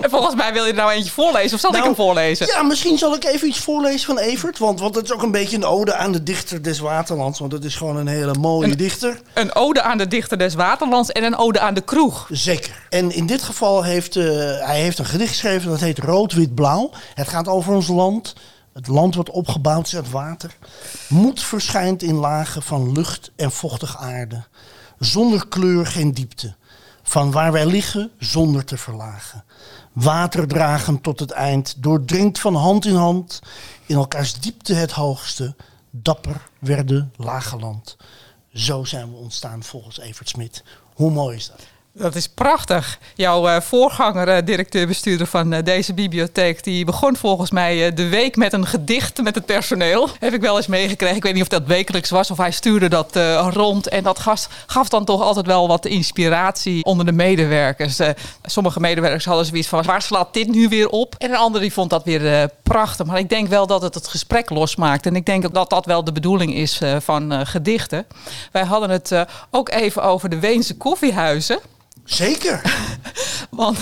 En 0.00 0.10
volgens 0.10 0.34
mij 0.34 0.52
wil 0.52 0.64
je 0.64 0.70
er 0.70 0.76
nou 0.76 0.90
eentje 0.90 1.10
voorlezen. 1.10 1.54
Of 1.54 1.60
zal 1.60 1.70
ik 1.70 1.76
Nou, 1.76 1.86
hem 1.88 1.96
voorlezen? 1.96 2.46
Ja, 2.46 2.62
misschien 2.62 2.98
zal 2.98 3.14
ik 3.14 3.24
even 3.24 3.48
iets 3.48 3.58
voorlezen 3.58 4.06
van 4.06 4.18
Evert. 4.18 4.58
Want, 4.58 4.80
want 4.80 4.94
het 4.94 5.04
is 5.04 5.12
ook 5.12 5.22
een 5.22 5.30
beetje 5.30 5.56
een 5.56 5.64
ode 5.64 5.94
aan 5.94 6.12
de 6.12 6.22
dichter 6.22 6.62
des 6.62 6.78
Waterlands. 6.78 7.38
Want 7.38 7.52
het 7.52 7.64
is 7.64 7.74
gewoon 7.76 7.96
een 7.96 8.06
hele 8.06 8.34
mooie 8.34 8.70
Een- 8.70 8.76
dichter. 8.76 9.20
Een 9.34 9.54
ode 9.54 9.82
aan 9.82 9.98
de 9.98 10.08
dichter 10.08 10.38
des 10.38 10.54
Waterlands 10.54 11.10
en 11.10 11.22
een 11.24 11.36
ode 11.36 11.60
aan 11.60 11.74
de 11.74 11.80
kroeg. 11.80 12.28
Zeker. 12.30 12.86
En 12.88 13.12
in 13.14 13.26
dit 13.26 13.42
geval 13.42 13.82
heeft 13.82 14.16
eh, 14.16 14.24
hij 14.66 14.80
heeft 14.80 14.98
een 14.98 15.04
gedicht 15.04 15.30
geschreven 15.30 15.70
dat 15.70 15.80
heet 15.80 15.98
Rood, 15.98 16.32
Wit, 16.32 16.54
Blauw. 16.54 16.90
Het 17.14 17.28
gaat 17.28 17.48
over 17.48 17.74
ons 17.74 17.88
land. 17.88 18.34
Het 18.72 18.86
land 18.88 19.14
wordt 19.14 19.30
opgebouwd 19.30 19.86
is 19.86 19.96
uit 19.96 20.10
water. 20.10 20.56
Moed 21.08 21.42
verschijnt 21.42 22.02
in 22.02 22.14
lagen 22.14 22.62
van 22.62 22.92
lucht 22.92 23.30
en 23.36 23.50
vochtig 23.52 23.96
aarde. 23.98 24.42
Zonder 24.98 25.48
kleur 25.48 25.86
geen 25.86 26.12
diepte. 26.12 26.54
Van 27.10 27.30
waar 27.30 27.52
wij 27.52 27.66
liggen 27.66 28.10
zonder 28.18 28.64
te 28.64 28.76
verlagen. 28.76 29.44
Water 29.92 30.48
dragen 30.48 31.00
tot 31.00 31.20
het 31.20 31.30
eind. 31.30 31.82
Doordringt 31.82 32.38
van 32.38 32.54
hand 32.54 32.86
in 32.86 32.94
hand. 32.94 33.40
In 33.86 33.96
elkaars 33.96 34.34
diepte 34.34 34.74
het 34.74 34.92
hoogste. 34.92 35.54
Dapper 35.90 36.48
werden 36.58 37.12
lage 37.16 37.56
land. 37.56 37.96
Zo 38.52 38.84
zijn 38.84 39.10
we 39.10 39.16
ontstaan 39.16 39.62
volgens 39.62 39.98
Evert 39.98 40.28
Smit. 40.28 40.64
Hoe 40.94 41.10
mooi 41.10 41.36
is 41.36 41.48
dat? 41.48 41.66
Dat 41.92 42.14
is 42.14 42.28
prachtig. 42.28 42.98
Jouw 43.14 43.48
eh, 43.48 43.60
voorganger, 43.60 44.28
eh, 44.28 44.44
directeur-bestuurder 44.44 45.26
van 45.26 45.52
eh, 45.52 45.64
deze 45.64 45.94
bibliotheek, 45.94 46.64
die 46.64 46.84
begon 46.84 47.16
volgens 47.16 47.50
mij 47.50 47.94
de 47.94 48.08
week 48.08 48.36
met 48.36 48.52
een 48.52 48.66
gedicht 48.66 49.22
met 49.22 49.34
het 49.34 49.46
personeel. 49.46 50.08
Heb 50.18 50.34
ik 50.34 50.40
wel 50.40 50.56
eens 50.56 50.66
meegekregen. 50.66 51.16
Ik 51.16 51.22
weet 51.22 51.32
niet 51.32 51.42
of 51.42 51.48
dat 51.48 51.66
wekelijks 51.66 52.10
was 52.10 52.30
of 52.30 52.36
hij 52.36 52.50
stuurde 52.50 52.88
dat 52.88 53.16
rond. 53.54 53.88
En 53.88 54.02
dat 54.02 54.18
gast 54.18 54.48
gaf 54.66 54.88
dan 54.88 55.04
toch 55.04 55.22
altijd 55.22 55.46
wel 55.46 55.68
wat 55.68 55.86
inspiratie 55.86 56.84
onder 56.84 57.06
de 57.06 57.12
medewerkers. 57.12 57.98
Sommige 58.42 58.80
medewerkers 58.80 59.24
hadden 59.24 59.46
zoiets 59.46 59.68
van, 59.68 59.82
waar 59.82 60.02
slaat 60.02 60.34
dit 60.34 60.48
nu 60.48 60.68
weer 60.68 60.88
op? 60.88 61.14
En 61.18 61.30
een 61.30 61.36
ander 61.36 61.60
die 61.60 61.72
vond 61.72 61.90
dat 61.90 62.04
weer 62.04 62.50
prachtig. 62.62 63.06
Maar 63.06 63.18
ik 63.18 63.28
denk 63.28 63.48
wel 63.48 63.66
dat 63.66 63.82
het 63.82 63.94
het 63.94 64.08
gesprek 64.08 64.50
losmaakt. 64.50 65.06
En 65.06 65.16
ik 65.16 65.26
denk 65.26 65.44
ook 65.46 65.54
dat 65.54 65.70
dat 65.70 65.86
wel 65.86 66.04
de 66.04 66.12
bedoeling 66.12 66.54
is 66.54 66.80
van 66.98 67.46
gedichten. 67.46 68.06
Wij 68.52 68.64
hadden 68.64 68.90
het 68.90 69.12
ook 69.50 69.70
even 69.70 70.02
over 70.02 70.28
de 70.28 70.38
Weense 70.38 70.76
koffiehuizen. 70.76 71.58
Zeker. 72.10 72.62
Want 73.50 73.78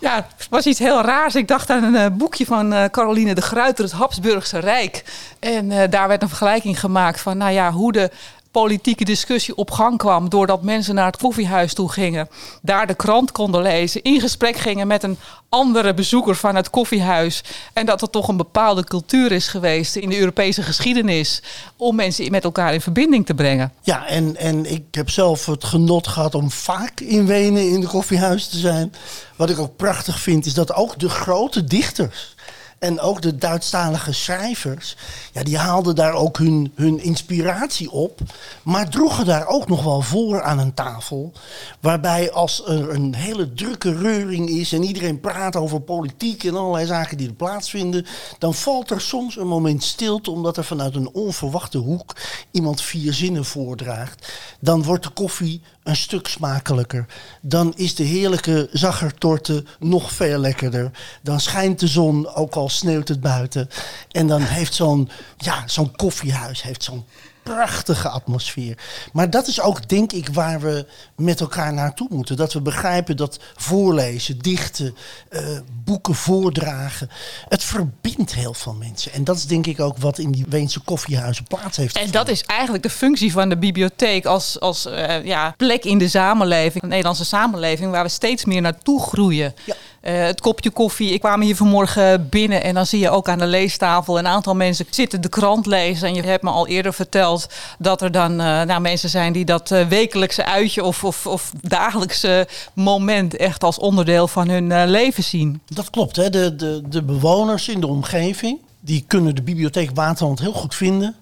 ja, 0.00 0.14
het 0.14 0.48
was 0.50 0.66
iets 0.66 0.78
heel 0.78 1.02
raars. 1.02 1.34
Ik 1.34 1.48
dacht 1.48 1.70
aan 1.70 1.82
een 1.84 1.96
eh, 1.96 2.16
boekje 2.16 2.46
van 2.46 2.72
eh, 2.72 2.84
Caroline 2.84 3.34
de 3.34 3.42
Gruyter, 3.42 3.84
het 3.84 3.92
Habsburgse 3.92 4.58
Rijk. 4.58 5.04
En 5.38 5.70
eh, 5.70 5.90
daar 5.90 6.08
werd 6.08 6.22
een 6.22 6.28
vergelijking 6.28 6.80
gemaakt 6.80 7.20
van 7.20 7.36
nou 7.36 7.52
ja, 7.52 7.72
hoe 7.72 7.92
de 7.92 8.10
politieke 8.50 9.04
discussie 9.04 9.56
op 9.56 9.70
gang 9.70 9.98
kwam 9.98 10.28
doordat 10.28 10.62
mensen 10.62 10.94
naar 10.94 11.06
het 11.06 11.16
koffiehuis 11.16 11.74
toe 11.74 11.92
gingen, 11.92 12.28
daar 12.62 12.86
de 12.86 12.94
krant 12.94 13.32
konden 13.32 13.62
lezen, 13.62 14.02
in 14.02 14.20
gesprek 14.20 14.56
gingen 14.56 14.86
met 14.86 15.02
een 15.02 15.18
andere 15.48 15.94
bezoeker 15.94 16.34
van 16.34 16.54
het 16.54 16.70
koffiehuis 16.70 17.42
en 17.72 17.86
dat 17.86 18.02
er 18.02 18.10
toch 18.10 18.28
een 18.28 18.36
bepaalde 18.36 18.84
cultuur 18.84 19.32
is 19.32 19.48
geweest 19.48 19.96
in 19.96 20.08
de 20.08 20.18
Europese 20.18 20.62
geschiedenis 20.62 21.42
om 21.76 21.96
mensen 21.96 22.30
met 22.30 22.44
elkaar 22.44 22.74
in 22.74 22.80
verbinding 22.80 23.26
te 23.26 23.34
brengen. 23.34 23.72
Ja, 23.82 24.06
en, 24.06 24.36
en 24.36 24.72
ik 24.72 24.84
heb 24.90 25.10
zelf 25.10 25.46
het 25.46 25.64
genot 25.64 26.06
gehad 26.06 26.34
om 26.34 26.50
vaak 26.50 27.00
in 27.00 27.26
Wenen 27.26 27.68
in 27.68 27.80
de 27.80 27.86
koffiehuis 27.86 28.46
te 28.46 28.58
zijn. 28.58 28.94
Wat 29.36 29.50
ik 29.50 29.58
ook 29.58 29.76
prachtig 29.76 30.20
vind, 30.20 30.46
is 30.46 30.54
dat 30.54 30.74
ook 30.74 30.98
de 30.98 31.08
grote 31.08 31.64
dichters 31.64 32.34
en 32.80 33.00
ook 33.00 33.22
de 33.22 33.36
Duitsstalige 33.36 34.12
schrijvers, 34.12 34.96
ja, 35.32 35.42
die 35.42 35.58
haalden 35.58 35.94
daar 35.94 36.12
ook 36.12 36.38
hun, 36.38 36.72
hun 36.74 37.02
inspiratie 37.02 37.90
op, 37.90 38.20
maar 38.62 38.88
droegen 38.88 39.26
daar 39.26 39.46
ook 39.46 39.68
nog 39.68 39.82
wel 39.84 40.00
voor 40.00 40.42
aan 40.42 40.58
een 40.58 40.74
tafel. 40.74 41.32
Waarbij 41.80 42.32
als 42.32 42.62
er 42.66 42.90
een 42.90 43.14
hele 43.14 43.52
drukke 43.52 43.96
reuring 43.96 44.48
is 44.48 44.72
en 44.72 44.82
iedereen 44.82 45.20
praat 45.20 45.56
over 45.56 45.80
politiek 45.80 46.44
en 46.44 46.56
allerlei 46.56 46.86
zaken 46.86 47.16
die 47.16 47.28
er 47.28 47.34
plaatsvinden, 47.34 48.06
dan 48.38 48.54
valt 48.54 48.90
er 48.90 49.00
soms 49.00 49.36
een 49.36 49.48
moment 49.48 49.82
stilte 49.82 50.30
omdat 50.30 50.56
er 50.56 50.64
vanuit 50.64 50.94
een 50.94 51.10
onverwachte 51.12 51.78
hoek 51.78 52.16
iemand 52.50 52.82
vier 52.82 53.12
zinnen 53.12 53.44
voordraagt. 53.44 54.32
Dan 54.60 54.82
wordt 54.82 55.04
de 55.04 55.10
koffie 55.10 55.62
een 55.82 55.96
stuk 55.96 56.26
smakelijker. 56.26 57.06
Dan 57.40 57.72
is 57.76 57.94
de 57.94 58.02
heerlijke 58.02 58.68
zaggertorte 58.72 59.64
nog 59.78 60.12
veel 60.12 60.38
lekkerder. 60.38 60.90
Dan 61.22 61.40
schijnt 61.40 61.80
de 61.80 61.86
zon, 61.86 62.34
ook 62.34 62.54
al 62.54 62.68
sneeuwt 62.68 63.08
het 63.08 63.20
buiten. 63.20 63.68
En 64.10 64.26
dan 64.26 64.42
heeft 64.42 64.74
zo'n 64.74 65.08
ja, 65.36 65.62
zo'n 65.66 65.96
koffiehuis 65.96 66.62
heeft 66.62 66.82
zo'n 66.82 67.04
prachtige 67.42 68.08
atmosfeer. 68.08 68.78
Maar 69.12 69.30
dat 69.30 69.46
is 69.46 69.60
ook, 69.60 69.88
denk 69.88 70.12
ik, 70.12 70.28
waar 70.28 70.60
we 70.60 70.86
met 71.16 71.40
elkaar 71.40 71.72
naartoe 71.72 72.08
moeten. 72.10 72.36
Dat 72.36 72.52
we 72.52 72.60
begrijpen 72.60 73.16
dat 73.16 73.38
voorlezen, 73.56 74.38
dichten, 74.38 74.96
eh, 75.28 75.58
boeken 75.84 76.14
voordragen... 76.14 77.10
het 77.48 77.64
verbindt 77.64 78.34
heel 78.34 78.54
veel 78.54 78.74
mensen. 78.74 79.12
En 79.12 79.24
dat 79.24 79.36
is 79.36 79.46
denk 79.46 79.66
ik 79.66 79.80
ook 79.80 79.98
wat 79.98 80.18
in 80.18 80.30
die 80.30 80.44
Weense 80.48 80.80
koffiehuizen 80.80 81.44
plaats 81.44 81.76
heeft 81.76 81.96
En 81.96 82.00
gevonden. 82.06 82.26
dat 82.26 82.36
is 82.36 82.42
eigenlijk 82.42 82.82
de 82.82 82.90
functie 82.90 83.32
van 83.32 83.48
de 83.48 83.56
bibliotheek 83.56 84.24
als, 84.24 84.60
als 84.60 84.86
eh, 84.86 85.24
ja, 85.24 85.54
plek 85.56 85.84
in 85.84 85.98
de 85.98 86.08
samenleving, 86.08 86.82
de 86.82 86.88
Nederlandse 86.88 87.24
samenleving, 87.24 87.90
waar 87.90 88.04
we 88.04 88.08
steeds 88.08 88.44
meer 88.44 88.60
naartoe 88.60 89.02
groeien. 89.02 89.54
Ja. 89.64 89.74
Eh, 90.00 90.22
het 90.22 90.40
kopje 90.40 90.70
koffie. 90.70 91.12
Ik 91.12 91.20
kwam 91.20 91.40
hier 91.40 91.56
vanmorgen 91.56 92.28
binnen 92.28 92.62
en 92.62 92.74
dan 92.74 92.86
zie 92.86 92.98
je 92.98 93.10
ook 93.10 93.28
aan 93.28 93.38
de 93.38 93.46
leestafel 93.46 94.18
een 94.18 94.26
aantal 94.26 94.54
mensen 94.54 94.86
zitten 94.90 95.20
de 95.20 95.28
krant 95.28 95.66
lezen. 95.66 96.08
En 96.08 96.14
je 96.14 96.22
hebt 96.22 96.42
me 96.42 96.50
al 96.50 96.66
eerder 96.66 96.92
verteld 96.92 97.46
dat 97.78 98.02
er 98.02 98.12
dan 98.12 98.30
eh, 98.30 98.62
nou, 98.62 98.80
mensen 98.80 99.08
zijn 99.08 99.32
die 99.32 99.44
dat 99.44 99.70
eh, 99.70 99.86
wekelijkse 99.86 100.44
uitje 100.44 100.84
of, 100.84 101.04
of, 101.04 101.26
of 101.26 101.52
dagelijkse 101.62 102.48
moment 102.74 103.36
echt 103.36 103.64
als 103.64 103.78
onderdeel 103.78 104.28
van 104.28 104.48
hun 104.48 104.90
leven 104.90 105.24
zien. 105.24 105.60
Dat 105.66 105.90
klopt, 105.90 106.16
hè? 106.16 106.30
De, 106.30 106.56
de, 106.56 106.82
de 106.88 107.02
bewoners 107.02 107.68
in 107.68 107.80
de 107.80 107.86
omgeving 107.86 108.58
die 108.80 109.04
kunnen 109.06 109.34
de 109.34 109.42
bibliotheek 109.42 109.90
Waterland 109.94 110.40
heel 110.40 110.52
goed 110.52 110.74
vinden. 110.74 111.16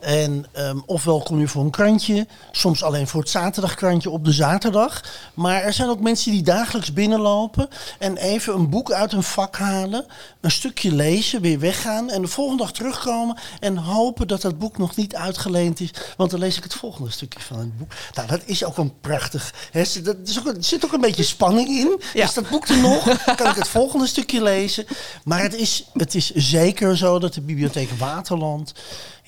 En 0.00 0.46
ehm, 0.52 0.78
ofwel 0.86 1.20
kom 1.22 1.38
je 1.40 1.48
voor 1.48 1.64
een 1.64 1.70
krantje, 1.70 2.26
soms 2.52 2.82
alleen 2.82 3.06
voor 3.08 3.20
het 3.20 3.30
zaterdagkrantje 3.30 4.10
op 4.10 4.24
de 4.24 4.32
zaterdag. 4.32 5.02
Maar 5.34 5.62
er 5.62 5.72
zijn 5.72 5.88
ook 5.88 6.00
mensen 6.00 6.32
die 6.32 6.42
dagelijks 6.42 6.92
binnenlopen 6.92 7.68
en 7.98 8.16
even 8.16 8.54
een 8.54 8.70
boek 8.70 8.92
uit 8.92 9.12
een 9.12 9.22
vak 9.22 9.56
halen, 9.56 10.06
een 10.40 10.50
stukje 10.50 10.92
lezen, 10.94 11.40
weer 11.40 11.58
weggaan 11.58 12.10
en 12.10 12.22
de 12.22 12.28
volgende 12.28 12.62
dag 12.62 12.72
terugkomen 12.72 13.36
en 13.60 13.76
hopen 13.76 14.28
dat 14.28 14.40
dat 14.42 14.58
boek 14.58 14.78
nog 14.78 14.96
niet 14.96 15.14
uitgeleend 15.14 15.80
is. 15.80 15.90
Want 16.16 16.30
dan 16.30 16.40
lees 16.40 16.56
ik 16.56 16.62
het 16.62 16.74
volgende 16.74 17.10
stukje 17.10 17.40
van 17.40 17.58
het 17.58 17.78
boek. 17.78 17.92
Nou, 18.14 18.28
dat 18.28 18.40
is 18.44 18.64
ook 18.64 18.76
een 18.78 19.00
prachtig. 19.00 19.54
Hè, 19.72 19.80
er 19.80 20.02
dat 20.02 20.16
is 20.24 20.38
ook, 20.38 20.46
een- 20.46 20.56
er 20.56 20.64
zit 20.64 20.84
ook 20.84 20.92
een 20.92 21.00
beetje 21.00 21.22
spanning 21.22 21.68
in. 21.68 22.00
Ja. 22.14 22.24
Is 22.24 22.34
dat 22.34 22.48
boek 22.48 22.68
er 22.68 22.78
nog? 22.78 23.24
Kan 23.36 23.50
ik 23.50 23.56
het 23.56 23.68
volgende 23.68 24.06
stukje 24.06 24.42
lezen? 24.42 24.86
Maar 25.24 25.42
het 25.42 25.54
is, 25.54 25.84
het 25.92 26.14
is 26.14 26.30
zeker 26.34 26.96
zo 26.96 27.18
dat 27.18 27.34
de 27.34 27.40
bibliotheek 27.40 27.90
Waterland. 27.98 28.72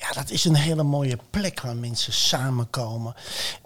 Ja, 0.01 0.11
dat 0.11 0.29
is 0.29 0.45
een 0.45 0.55
hele 0.55 0.83
mooie 0.83 1.17
plek 1.29 1.61
waar 1.61 1.75
mensen 1.75 2.13
samenkomen. 2.13 3.13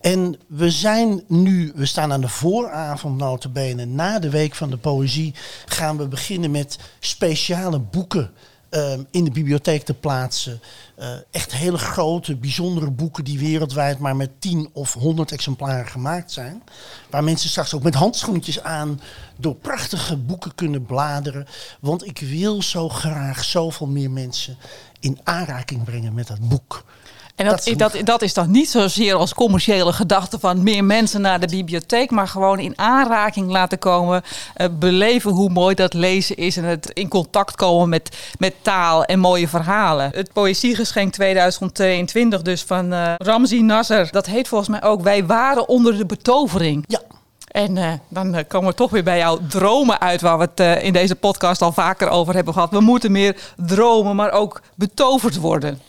En 0.01 0.39
we 0.48 0.72
zijn 0.72 1.24
nu, 1.27 1.72
we 1.75 1.86
staan 1.86 2.13
aan 2.13 2.22
de 2.22 2.30
vooravond 2.30 3.18
notabene. 3.18 3.86
Na 3.86 4.20
de 4.20 4.30
Week 4.30 4.56
van 4.56 4.70
de 4.70 4.77
Poëzie 4.77 5.34
gaan 5.65 5.98
we 5.98 6.08
beginnen 6.08 6.51
met 6.51 6.80
speciale 7.00 7.80
boeken 7.80 8.32
ehm, 8.75 9.03
in 9.12 9.24
de 9.24 9.32
bibliotheek 9.32 9.84
te 9.84 9.94
plaatsen. 9.94 10.62
Eh, 10.96 11.10
echt 11.32 11.53
hele 11.53 11.77
grote, 11.77 12.36
bijzondere 12.36 12.91
boeken 12.91 13.24
die 13.24 13.39
wereldwijd 13.39 14.00
maar 14.00 14.15
met 14.15 14.41
10 14.41 14.70
of 14.74 14.94
100 14.94 15.32
exemplaren 15.32 15.88
gemaakt 15.88 16.32
zijn. 16.32 16.63
Waar 17.10 17.24
mensen 17.24 17.50
straks 17.50 17.74
ook 17.74 17.84
met 17.84 17.96
handschoentjes 17.96 18.62
aan 18.63 19.01
door 19.38 19.55
prachtige 19.55 20.17
boeken 20.17 20.55
kunnen 20.55 20.86
bladeren. 20.86 21.48
Want 21.79 22.05
ik 22.05 22.20
wil 22.20 22.62
zo 22.62 22.89
graag 22.89 23.44
zoveel 23.44 23.88
meer 23.88 24.12
mensen 24.12 24.58
in 25.00 25.20
aanraking 25.24 25.84
brengen 25.84 26.13
met 26.13 26.27
dat 26.27 26.50
boek. 26.50 26.86
En 27.36 27.46
dat, 27.46 27.54
Dat 27.56 27.68
is 27.68 27.77
dat, 27.77 28.06
dat, 28.06 28.22
is 28.22 28.34
dan 28.34 28.51
niet 28.51 28.70
zozeer 28.70 29.15
als 29.15 29.34
commerciële 29.34 29.94
gedachte 29.94 30.39
van 30.39 30.63
meer 30.63 30.84
mensen 30.84 31.22
naar 31.22 31.39
de 31.39 31.48
bibliotheek, 31.48 32.12
maar 32.12 32.27
gewoon 32.27 32.60
in 32.60 32.74
aanraking 32.75 33.50
laten 33.50 33.80
komen, 33.80 34.22
eh, 34.54 34.68
beleven 34.80 35.32
hoe 35.32 35.50
mooi 35.50 35.75
dat 35.75 35.94
lezen 35.94 36.36
is 36.36 36.58
en 36.58 36.63
het 36.63 36.92
in 36.94 37.08
contact 37.08 37.56
komen 37.56 37.89
met, 37.89 38.18
met 38.38 38.54
taal 38.62 39.04
en 39.04 39.20
mooie 39.20 39.48
verhalen. 39.48 40.12
Het 40.13 40.34
Poëziegeschenk 40.34 41.13
2022 41.13 42.42
dus 42.42 42.62
van 42.62 42.94
eh 42.94 43.13
Ramzi 43.18 43.62
Nasser, 43.62 44.08
dat 44.12 44.25
heet 44.25 44.48
volgens 44.48 44.70
mij 44.70 44.84
ook 44.84 45.01
Wij 45.01 45.25
waren 45.25 45.68
onder 45.68 45.98
de 45.98 46.06
betovering. 46.06 46.84
Ja, 46.88 47.01
En 47.55 47.77
eh, 47.77 47.91
dan 48.07 48.35
eh, 48.35 48.43
komen 48.47 48.69
we 48.69 48.75
toch 48.75 48.91
weer 48.91 49.03
bij 49.03 49.17
jouw 49.17 49.39
dromen 49.47 50.01
uit, 50.01 50.21
waar 50.21 50.38
we 50.38 50.43
het 50.43 50.59
eh, 50.59 50.83
in 50.83 50.93
deze 50.93 51.15
podcast 51.15 51.62
al 51.62 51.71
vaker 51.71 52.09
over 52.09 52.33
hebben 52.33 52.53
gehad. 52.53 52.71
We 52.71 52.79
moeten 52.79 53.12
meer 53.12 53.53
dromen, 53.57 54.15
maar 54.15 54.31
ook 54.31 54.62
betoverd 54.75 55.35
worden. 55.35 55.79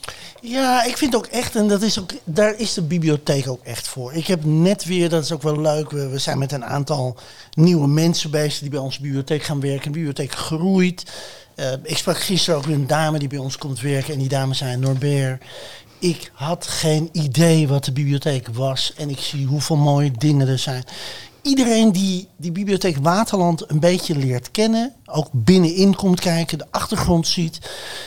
Ja, 0.40 0.84
ik 0.84 0.96
vind 0.96 1.16
ook 1.16 1.26
echt, 1.26 1.56
en 1.56 1.68
dat 1.68 1.82
is 1.82 2.00
ook, 2.00 2.10
daar 2.24 2.54
is 2.58 2.74
de 2.74 2.82
bibliotheek 2.82 3.48
ook 3.48 3.64
echt 3.64 3.88
voor. 3.88 4.14
Ik 4.14 4.26
heb 4.26 4.44
net 4.44 4.84
weer, 4.84 5.08
dat 5.08 5.22
is 5.22 5.32
ook 5.32 5.42
wel 5.42 5.60
leuk, 5.60 5.90
we, 5.90 6.18
zijn 6.18 6.38
met 6.38 6.52
een 6.52 6.64
aantal 6.64 7.16
nieuwe 7.54 7.88
mensen 7.88 8.30
bezig 8.30 8.60
die 8.60 8.70
bij 8.70 8.78
onze 8.78 9.00
bibliotheek 9.00 9.42
gaan 9.42 9.60
werken. 9.60 9.84
De 9.84 9.98
bibliotheek 9.98 10.32
groeit. 10.32 11.12
Ik 11.82 11.96
sprak 11.96 12.18
gisteren 12.18 12.58
ook 12.58 12.66
een 12.66 12.86
dame 12.86 13.18
die 13.18 13.28
bij 13.28 13.38
ons 13.38 13.58
komt 13.58 13.80
werken 13.80 14.12
en 14.12 14.18
die 14.18 14.28
dame 14.28 14.54
zei, 14.54 14.76
Norbert, 14.76 15.42
ik 15.98 16.30
had 16.34 16.66
geen 16.66 17.08
idee 17.12 17.68
wat 17.68 17.84
de 17.84 17.92
bibliotheek 17.92 18.48
was 18.48 18.92
en 18.96 19.10
ik 19.10 19.18
zie 19.18 19.46
hoeveel 19.46 19.76
mooie 19.76 20.10
dingen 20.10 20.48
er 20.48 20.58
zijn. 20.58 20.84
Iedereen 21.46 21.92
die 21.92 22.28
die 22.36 22.52
bibliotheek 22.52 22.96
Waterland 23.02 23.70
een 23.70 23.80
beetje 23.80 24.16
leert 24.16 24.50
kennen, 24.50 24.94
ook 25.06 25.28
binnenin 25.32 25.94
komt 25.94 26.20
kijken, 26.20 26.58
de 26.58 26.66
achtergrond 26.70 27.26
ziet. 27.26 27.58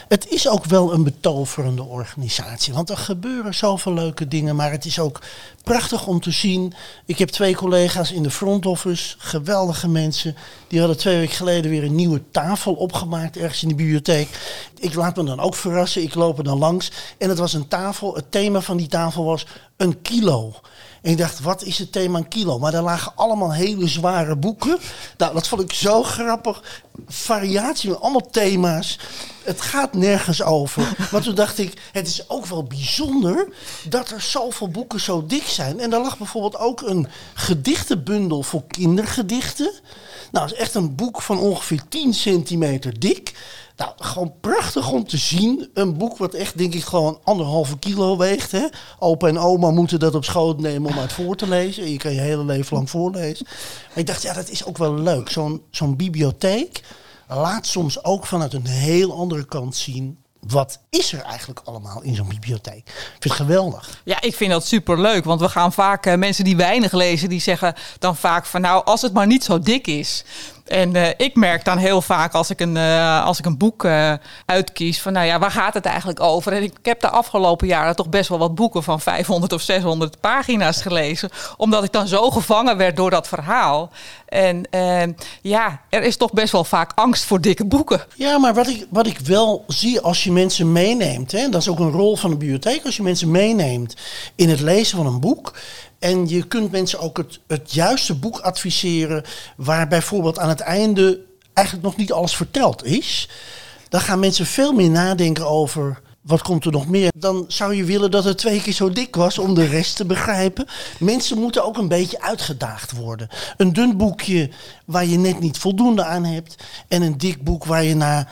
Het 0.07 0.27
is 0.29 0.47
ook 0.47 0.65
wel 0.65 0.93
een 0.93 1.03
betoverende 1.03 1.83
organisatie, 1.83 2.73
want 2.73 2.89
er 2.89 2.97
gebeuren 2.97 3.55
zoveel 3.55 3.93
leuke 3.93 4.27
dingen, 4.27 4.55
maar 4.55 4.71
het 4.71 4.85
is 4.85 4.99
ook 4.99 5.21
prachtig 5.63 6.07
om 6.07 6.19
te 6.19 6.31
zien. 6.31 6.73
Ik 7.05 7.17
heb 7.17 7.29
twee 7.29 7.55
collega's 7.55 8.11
in 8.11 8.23
de 8.23 8.31
front 8.31 8.65
office, 8.65 9.15
geweldige 9.17 9.87
mensen. 9.87 10.35
Die 10.67 10.79
hadden 10.79 10.97
twee 10.97 11.17
weken 11.17 11.35
geleden 11.35 11.71
weer 11.71 11.83
een 11.83 11.95
nieuwe 11.95 12.21
tafel 12.31 12.73
opgemaakt 12.73 13.37
ergens 13.37 13.63
in 13.63 13.69
de 13.69 13.75
bibliotheek. 13.75 14.29
Ik 14.79 14.93
laat 14.93 15.15
me 15.15 15.23
dan 15.23 15.39
ook 15.39 15.55
verrassen, 15.55 16.03
ik 16.03 16.15
loop 16.15 16.37
er 16.37 16.43
dan 16.43 16.57
langs. 16.57 16.91
En 17.17 17.29
het 17.29 17.37
was 17.37 17.53
een 17.53 17.67
tafel, 17.67 18.15
het 18.15 18.31
thema 18.31 18.61
van 18.61 18.77
die 18.77 18.87
tafel 18.87 19.23
was 19.23 19.45
een 19.77 20.01
kilo. 20.01 20.53
En 21.01 21.11
ik 21.11 21.17
dacht, 21.17 21.39
wat 21.39 21.63
is 21.63 21.77
het 21.77 21.91
thema 21.91 22.17
een 22.17 22.27
kilo? 22.27 22.59
Maar 22.59 22.71
daar 22.71 22.83
lagen 22.83 23.11
allemaal 23.15 23.53
hele 23.53 23.87
zware 23.87 24.35
boeken. 24.35 24.77
Nou, 25.17 25.33
dat 25.33 25.47
vond 25.47 25.61
ik 25.61 25.73
zo 25.73 26.03
grappig. 26.03 26.83
Variatie 27.07 27.89
met 27.89 28.01
allemaal 28.01 28.29
thema's. 28.31 28.99
Het 29.43 29.61
gaat 29.61 29.93
nergens 29.93 30.41
over. 30.43 30.95
Maar 31.11 31.21
toen 31.21 31.35
dacht 31.35 31.57
ik, 31.57 31.89
het 31.91 32.07
is 32.07 32.29
ook 32.29 32.45
wel 32.45 32.63
bijzonder 32.63 33.47
dat 33.89 34.09
er 34.09 34.21
zoveel 34.21 34.67
boeken 34.67 34.99
zo 34.99 35.25
dik 35.25 35.45
zijn. 35.47 35.79
En 35.79 35.89
daar 35.89 36.01
lag 36.01 36.17
bijvoorbeeld 36.17 36.57
ook 36.57 36.81
een 36.81 37.07
gedichtenbundel 37.33 38.43
voor 38.43 38.63
kindergedichten. 38.67 39.71
Nou, 40.31 40.47
dat 40.47 40.55
is 40.55 40.63
echt 40.63 40.73
een 40.73 40.95
boek 40.95 41.21
van 41.21 41.39
ongeveer 41.39 41.81
10 41.89 42.13
centimeter 42.13 42.99
dik. 42.99 43.33
Nou, 43.79 43.91
gewoon 43.97 44.33
prachtig 44.41 44.91
om 44.91 45.07
te 45.07 45.17
zien. 45.17 45.69
Een 45.73 45.97
boek 45.97 46.17
wat 46.17 46.33
echt, 46.33 46.57
denk 46.57 46.73
ik, 46.73 46.83
gewoon 46.83 47.19
anderhalve 47.23 47.79
kilo 47.79 48.17
weegt. 48.17 48.51
Hè? 48.51 48.67
Opa 48.99 49.27
en 49.27 49.37
oma 49.37 49.71
moeten 49.71 49.99
dat 49.99 50.15
op 50.15 50.25
schoot 50.25 50.59
nemen 50.59 50.91
om 50.91 50.99
uit 50.99 51.13
voor 51.13 51.35
te 51.35 51.47
lezen. 51.47 51.91
Je 51.91 51.97
kan 51.97 52.13
je 52.13 52.19
hele 52.19 52.45
leven 52.45 52.75
lang 52.75 52.89
voorlezen. 52.89 53.45
Maar 53.87 53.97
ik 53.97 54.07
dacht, 54.07 54.21
ja, 54.21 54.33
dat 54.33 54.49
is 54.49 54.65
ook 54.65 54.77
wel 54.77 54.93
leuk. 54.93 55.29
Zo'n 55.29 55.61
zo'n 55.71 55.95
bibliotheek 55.95 56.83
laat 57.27 57.67
soms 57.67 58.03
ook 58.03 58.25
vanuit 58.25 58.53
een 58.53 58.65
heel 58.65 59.13
andere 59.13 59.45
kant 59.45 59.75
zien. 59.75 60.17
Wat 60.39 60.79
is 60.89 61.13
er 61.13 61.21
eigenlijk 61.21 61.61
allemaal 61.63 62.01
in 62.01 62.15
zo'n 62.15 62.27
bibliotheek? 62.27 62.87
Ik 62.87 63.07
vind 63.09 63.23
het 63.23 63.33
geweldig. 63.33 64.01
Ja, 64.03 64.21
ik 64.21 64.35
vind 64.35 64.51
dat 64.51 64.65
superleuk. 64.65 65.23
Want 65.23 65.41
we 65.41 65.49
gaan 65.49 65.73
vaak, 65.73 66.05
eh, 66.05 66.15
mensen 66.15 66.43
die 66.43 66.55
weinig 66.55 66.91
lezen, 66.91 67.29
die 67.29 67.41
zeggen 67.41 67.73
dan 67.99 68.15
vaak 68.15 68.45
van 68.45 68.61
nou, 68.61 68.85
als 68.85 69.01
het 69.01 69.13
maar 69.13 69.27
niet 69.27 69.43
zo 69.43 69.59
dik 69.59 69.87
is. 69.87 70.23
En 70.69 70.95
eh, 70.95 71.09
ik 71.17 71.35
merk 71.35 71.65
dan 71.65 71.77
heel 71.77 72.01
vaak 72.01 72.33
als 72.33 72.49
ik 72.49 72.59
een, 72.59 72.77
eh, 72.77 73.25
als 73.25 73.39
ik 73.39 73.45
een 73.45 73.57
boek 73.57 73.83
eh, 73.83 74.13
uitkies 74.45 75.01
van 75.01 75.13
nou 75.13 75.25
ja, 75.25 75.39
waar 75.39 75.51
gaat 75.51 75.73
het 75.73 75.85
eigenlijk 75.85 76.19
over? 76.19 76.53
En 76.53 76.63
ik, 76.63 76.73
ik 76.79 76.85
heb 76.85 77.01
de 77.01 77.09
afgelopen 77.09 77.67
jaren 77.67 77.95
toch 77.95 78.09
best 78.09 78.29
wel 78.29 78.37
wat 78.37 78.55
boeken 78.55 78.83
van 78.83 79.01
500 79.01 79.53
of 79.53 79.61
600 79.61 80.19
pagina's 80.19 80.81
gelezen. 80.81 81.29
Omdat 81.57 81.83
ik 81.83 81.91
dan 81.91 82.07
zo 82.07 82.29
gevangen 82.31 82.77
werd 82.77 82.95
door 82.95 83.09
dat 83.09 83.27
verhaal. 83.27 83.89
En 84.25 84.65
ja, 85.41 85.81
er 85.89 86.03
is 86.03 86.17
toch 86.17 86.33
best 86.33 86.51
wel 86.51 86.63
vaak 86.63 86.91
angst 86.95 87.23
voor 87.23 87.41
dikke 87.41 87.65
boeken. 87.65 88.03
Ja, 88.15 88.37
maar 88.37 88.53
wat 88.53 88.67
ik, 88.67 88.85
wat 88.89 89.07
ik 89.07 89.19
wel 89.19 89.63
zie 89.67 89.99
als 89.99 90.23
je 90.23 90.31
mensen 90.31 90.71
meeneemt, 90.71 91.31
hè, 91.31 91.49
dat 91.49 91.61
is 91.61 91.69
ook 91.69 91.79
een 91.79 91.91
rol 91.91 92.15
van 92.15 92.29
de 92.29 92.37
bibliotheek, 92.37 92.85
als 92.85 92.95
je 92.95 93.03
mensen 93.03 93.31
meeneemt 93.31 93.95
in 94.35 94.49
het 94.49 94.59
lezen 94.59 94.97
van 94.97 95.05
een 95.05 95.19
boek. 95.19 95.53
En 95.99 96.29
je 96.29 96.47
kunt 96.47 96.71
mensen 96.71 96.99
ook 96.99 97.17
het, 97.17 97.39
het 97.47 97.73
juiste 97.73 98.15
boek 98.15 98.39
adviseren, 98.39 99.23
waar 99.55 99.87
bijvoorbeeld 99.87 100.39
aan 100.39 100.49
het 100.49 100.59
einde 100.59 101.19
eigenlijk 101.53 101.87
nog 101.87 101.97
niet 101.97 102.11
alles 102.11 102.35
verteld 102.35 102.85
is. 102.85 103.29
Dan 103.89 104.01
gaan 104.01 104.19
mensen 104.19 104.45
veel 104.45 104.73
meer 104.73 104.89
nadenken 104.89 105.47
over 105.47 106.01
wat 106.21 106.41
komt 106.41 106.65
er 106.65 106.71
nog 106.71 106.87
meer? 106.87 107.11
Dan 107.15 107.45
zou 107.47 107.75
je 107.75 107.83
willen 107.83 108.11
dat 108.11 108.23
het 108.23 108.37
twee 108.37 108.61
keer 108.61 108.73
zo 108.73 108.89
dik 108.89 109.15
was 109.15 109.37
om 109.37 109.53
de 109.53 109.65
rest 109.65 109.95
te 109.95 110.05
begrijpen. 110.05 110.65
Mensen 110.99 111.37
moeten 111.37 111.65
ook 111.65 111.77
een 111.77 111.87
beetje 111.87 112.21
uitgedaagd 112.21 112.91
worden. 112.91 113.27
Een 113.57 113.73
dun 113.73 113.97
boekje 113.97 114.49
waar 114.85 115.05
je 115.05 115.17
net 115.17 115.39
niet 115.39 115.57
voldoende 115.57 116.03
aan 116.03 116.23
hebt. 116.23 116.55
En 116.87 117.01
een 117.01 117.17
dik 117.17 117.43
boek 117.43 117.65
waar 117.65 117.83
je 117.83 117.95
na 117.95 118.27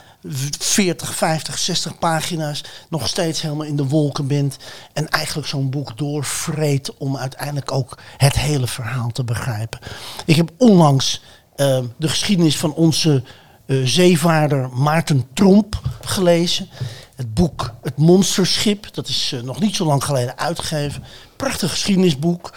40, 0.59 1.15
50, 1.15 1.57
60 1.57 1.97
pagina's 1.97 2.63
nog 2.89 3.07
steeds 3.07 3.41
helemaal 3.41 3.65
in 3.65 3.75
de 3.75 3.87
wolken 3.87 4.27
bent. 4.27 4.57
En 4.93 5.09
eigenlijk 5.09 5.47
zo'n 5.47 5.69
boek 5.69 5.97
doorvreet 5.97 6.97
om 6.97 7.17
uiteindelijk 7.17 7.71
ook 7.71 7.97
het 8.17 8.35
hele 8.35 8.67
verhaal 8.67 9.11
te 9.11 9.23
begrijpen. 9.23 9.79
Ik 10.25 10.35
heb 10.35 10.51
onlangs 10.57 11.21
uh, 11.55 11.79
de 11.97 12.07
geschiedenis 12.09 12.57
van 12.57 12.73
onze 12.73 13.23
uh, 13.65 13.85
zeevaarder 13.85 14.69
Maarten 14.73 15.27
Tromp 15.33 15.81
gelezen. 16.01 16.69
Het 17.17 17.33
boek 17.33 17.73
Het 17.81 17.97
Monsterschip, 17.97 18.93
dat 18.93 19.07
is 19.07 19.31
uh, 19.33 19.41
nog 19.41 19.59
niet 19.59 19.75
zo 19.75 19.85
lang 19.85 20.03
geleden 20.03 20.37
uitgegeven. 20.37 21.03
Prachtig 21.35 21.71
geschiedenisboek. 21.71 22.53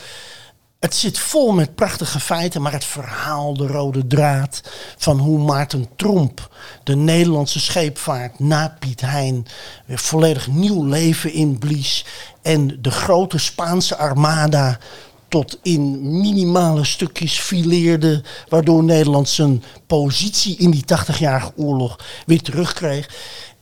Het 0.79 0.95
zit 0.95 1.19
vol 1.19 1.53
met 1.53 1.75
prachtige 1.75 2.21
feiten, 2.21 2.63
maar 2.63 2.73
het 2.73 2.85
verhaal, 2.85 3.55
de 3.55 3.67
rode 3.67 4.07
draad 4.07 4.63
van 4.97 5.19
hoe 5.19 5.39
Maarten 5.39 5.89
Tromp 5.97 6.55
de 6.85 6.97
Nederlandse 6.97 7.61
scheepvaart 7.61 8.39
na 8.39 8.77
Piet 8.79 9.01
Hein 9.01 9.47
weer 9.87 9.99
volledig 9.99 10.49
nieuw 10.49 10.85
leven 10.85 11.33
inblies. 11.33 12.05
En 12.43 12.79
de 12.83 12.91
grote 12.91 13.39
Spaanse 13.39 13.97
armada 13.97 14.79
tot 15.31 15.59
in 15.63 16.01
minimale 16.21 16.85
stukjes 16.85 17.39
fileerde, 17.39 18.23
waardoor 18.49 18.85
Nederland 18.85 19.29
zijn 19.29 19.63
positie 19.87 20.57
in 20.57 20.71
die 20.71 20.85
80-jarige 20.85 21.53
oorlog 21.57 21.99
weer 22.27 22.43
terugkreeg. 22.43 23.09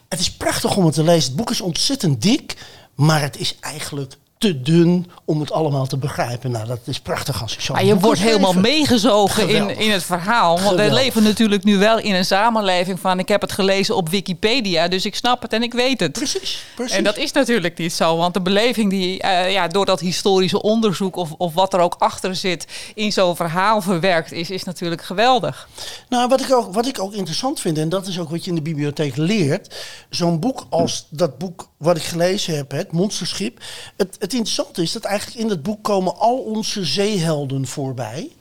Het 0.09 0.21
is 0.21 0.33
prachtig 0.33 0.77
om 0.77 0.85
het 0.85 0.94
te 0.94 1.03
lezen. 1.03 1.29
Het 1.29 1.37
boek 1.37 1.51
is 1.51 1.61
ontzettend 1.61 2.23
dik, 2.23 2.57
maar 2.94 3.21
het 3.21 3.37
is 3.37 3.57
eigenlijk 3.61 4.14
te 4.38 4.62
dun 4.62 5.11
om 5.24 5.40
het 5.40 5.53
allemaal 5.53 5.87
te 5.87 5.96
begrijpen. 5.96 6.51
Nou, 6.51 6.66
dat 6.66 6.79
is 6.85 7.01
prachtig 7.01 7.42
als 7.42 7.55
je 7.55 7.62
zo. 7.62 7.72
Maar 7.72 7.85
je 7.85 7.98
wordt 7.98 8.20
helemaal 8.20 8.53
meegezogen 8.53 9.48
in, 9.48 9.79
in 9.79 9.90
het 9.90 10.03
verhaal. 10.03 10.61
Want 10.61 10.77
we 10.77 10.92
leven 10.92 11.22
natuurlijk 11.22 11.64
nu 11.64 11.79
wel 11.79 11.98
in 11.98 12.14
een 12.14 12.24
samenleving 12.24 13.01
van 13.01 13.18
ik 13.18 13.29
heb 13.29 13.40
het 13.40 13.53
gelezen 13.53 13.96
op 13.96 14.09
Wikipedia, 14.09 14.88
dus 14.88 15.05
ik 15.05 15.14
snap 15.14 15.42
het 15.42 15.53
en 15.53 15.62
ik 15.62 15.72
weet 15.72 16.01
het. 16.01 16.12
Precies. 16.12 16.64
precies. 16.74 16.96
En 16.96 17.05
dat 17.05 17.16
is 17.16 17.33
natuurlijk 17.33 17.79
niet 17.79 17.92
zo, 17.92 18.16
want 18.16 18.35
de 18.35 18.40
beleving 18.40 18.90
die 18.90 19.24
uh, 19.24 19.53
ja, 19.53 19.68
door 19.68 19.87
dat 19.87 20.01
historische 20.01 20.62
onderzoek 20.62 21.16
of, 21.16 21.33
of 21.33 21.55
wat 21.55 21.74
er 21.74 21.81
ook 21.81 21.96
achter 21.98 22.37
zit 22.37 22.66
in 22.94 23.12
zo'n 23.12 23.37
verhaal 23.37 23.81
verwerkt 23.81 24.33
is, 24.33 24.51
is 24.51 24.64
natuurlijk 24.64 25.03
geweldig. 25.03 25.68
Nou, 26.09 26.29
wat 26.29 26.40
ik, 26.40 26.53
ook, 26.53 26.74
wat 26.74 26.87
ik 26.87 27.01
ook 27.01 27.12
interessant 27.12 27.61
vind, 27.61 27.79
en 27.79 27.88
dat 27.88 28.07
is 28.07 28.18
ook 28.18 28.31
wat 28.31 28.44
je 28.44 28.51
in 28.51 28.57
de 28.57 28.62
bibliotheek 28.62 29.16
leert, 29.16 29.74
zo'n 30.11 30.40
boek 30.40 30.66
als 30.70 31.07
dat 31.11 31.38
boek 31.38 31.68
wat 31.78 31.96
ik 31.96 32.02
gelezen 32.02 32.56
heb, 32.56 32.70
het 32.70 32.92
Monsterschip. 32.92 33.60
Het, 33.96 34.16
het 34.18 34.32
interessante 34.32 34.82
is 34.82 34.92
dat 34.92 35.04
eigenlijk 35.04 35.38
in 35.38 35.48
het 35.48 35.62
boek 35.62 35.84
komen 35.84 36.16
al 36.16 36.38
onze 36.38 36.84
zeehelden 36.84 37.66
voorbij. 37.66 38.32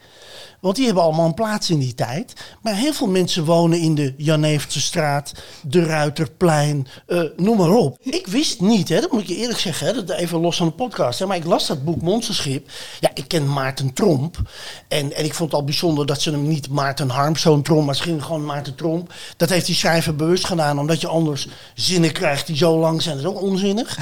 Want 0.67 0.79
die 0.79 0.87
hebben 0.87 1.03
allemaal 1.03 1.25
een 1.25 1.33
plaats 1.33 1.69
in 1.69 1.79
die 1.79 1.95
tijd. 1.95 2.33
Maar 2.61 2.75
heel 2.75 2.93
veel 2.93 3.07
mensen 3.07 3.45
wonen 3.45 3.79
in 3.79 3.95
de 3.95 4.13
Janeefse 4.17 5.23
de 5.61 5.85
Ruiterplein, 5.85 6.87
uh, 7.07 7.21
noem 7.35 7.57
maar 7.57 7.69
op. 7.69 7.97
Ik 8.01 8.27
wist 8.27 8.61
niet, 8.61 8.89
hè, 8.89 9.01
dat 9.01 9.11
moet 9.11 9.21
ik 9.21 9.27
je 9.27 9.35
eerlijk 9.35 9.59
zeggen, 9.59 9.87
hè, 9.87 9.93
dat 9.93 10.09
even 10.09 10.39
los 10.39 10.57
van 10.57 10.67
de 10.67 10.73
podcast. 10.73 11.19
Hè, 11.19 11.25
maar 11.25 11.37
ik 11.37 11.45
las 11.45 11.67
dat 11.67 11.85
boek 11.85 12.01
Monsterschip. 12.01 12.69
Ja, 12.99 13.09
ik 13.13 13.27
ken 13.27 13.53
Maarten 13.53 13.93
Tromp. 13.93 14.41
En, 14.87 15.13
en 15.13 15.25
ik 15.25 15.33
vond 15.33 15.51
het 15.51 15.59
al 15.59 15.65
bijzonder 15.65 16.05
dat 16.05 16.21
ze 16.21 16.31
hem 16.31 16.47
niet 16.47 16.69
Maarten 16.69 17.09
Harmzoon 17.09 17.61
Tromp, 17.61 17.79
maar 17.79 17.87
misschien 17.87 18.23
gewoon 18.23 18.45
Maarten 18.45 18.75
Tromp. 18.75 19.13
Dat 19.37 19.49
heeft 19.49 19.65
die 19.65 19.75
schrijver 19.75 20.15
bewust 20.15 20.45
gedaan, 20.45 20.79
omdat 20.79 21.01
je 21.01 21.07
anders 21.07 21.47
zinnen 21.75 22.11
krijgt 22.11 22.47
die 22.47 22.57
zo 22.57 22.79
lang 22.79 23.01
zijn. 23.01 23.15
Dat 23.15 23.25
is 23.25 23.31
ook 23.31 23.41
onzinnig. 23.41 23.97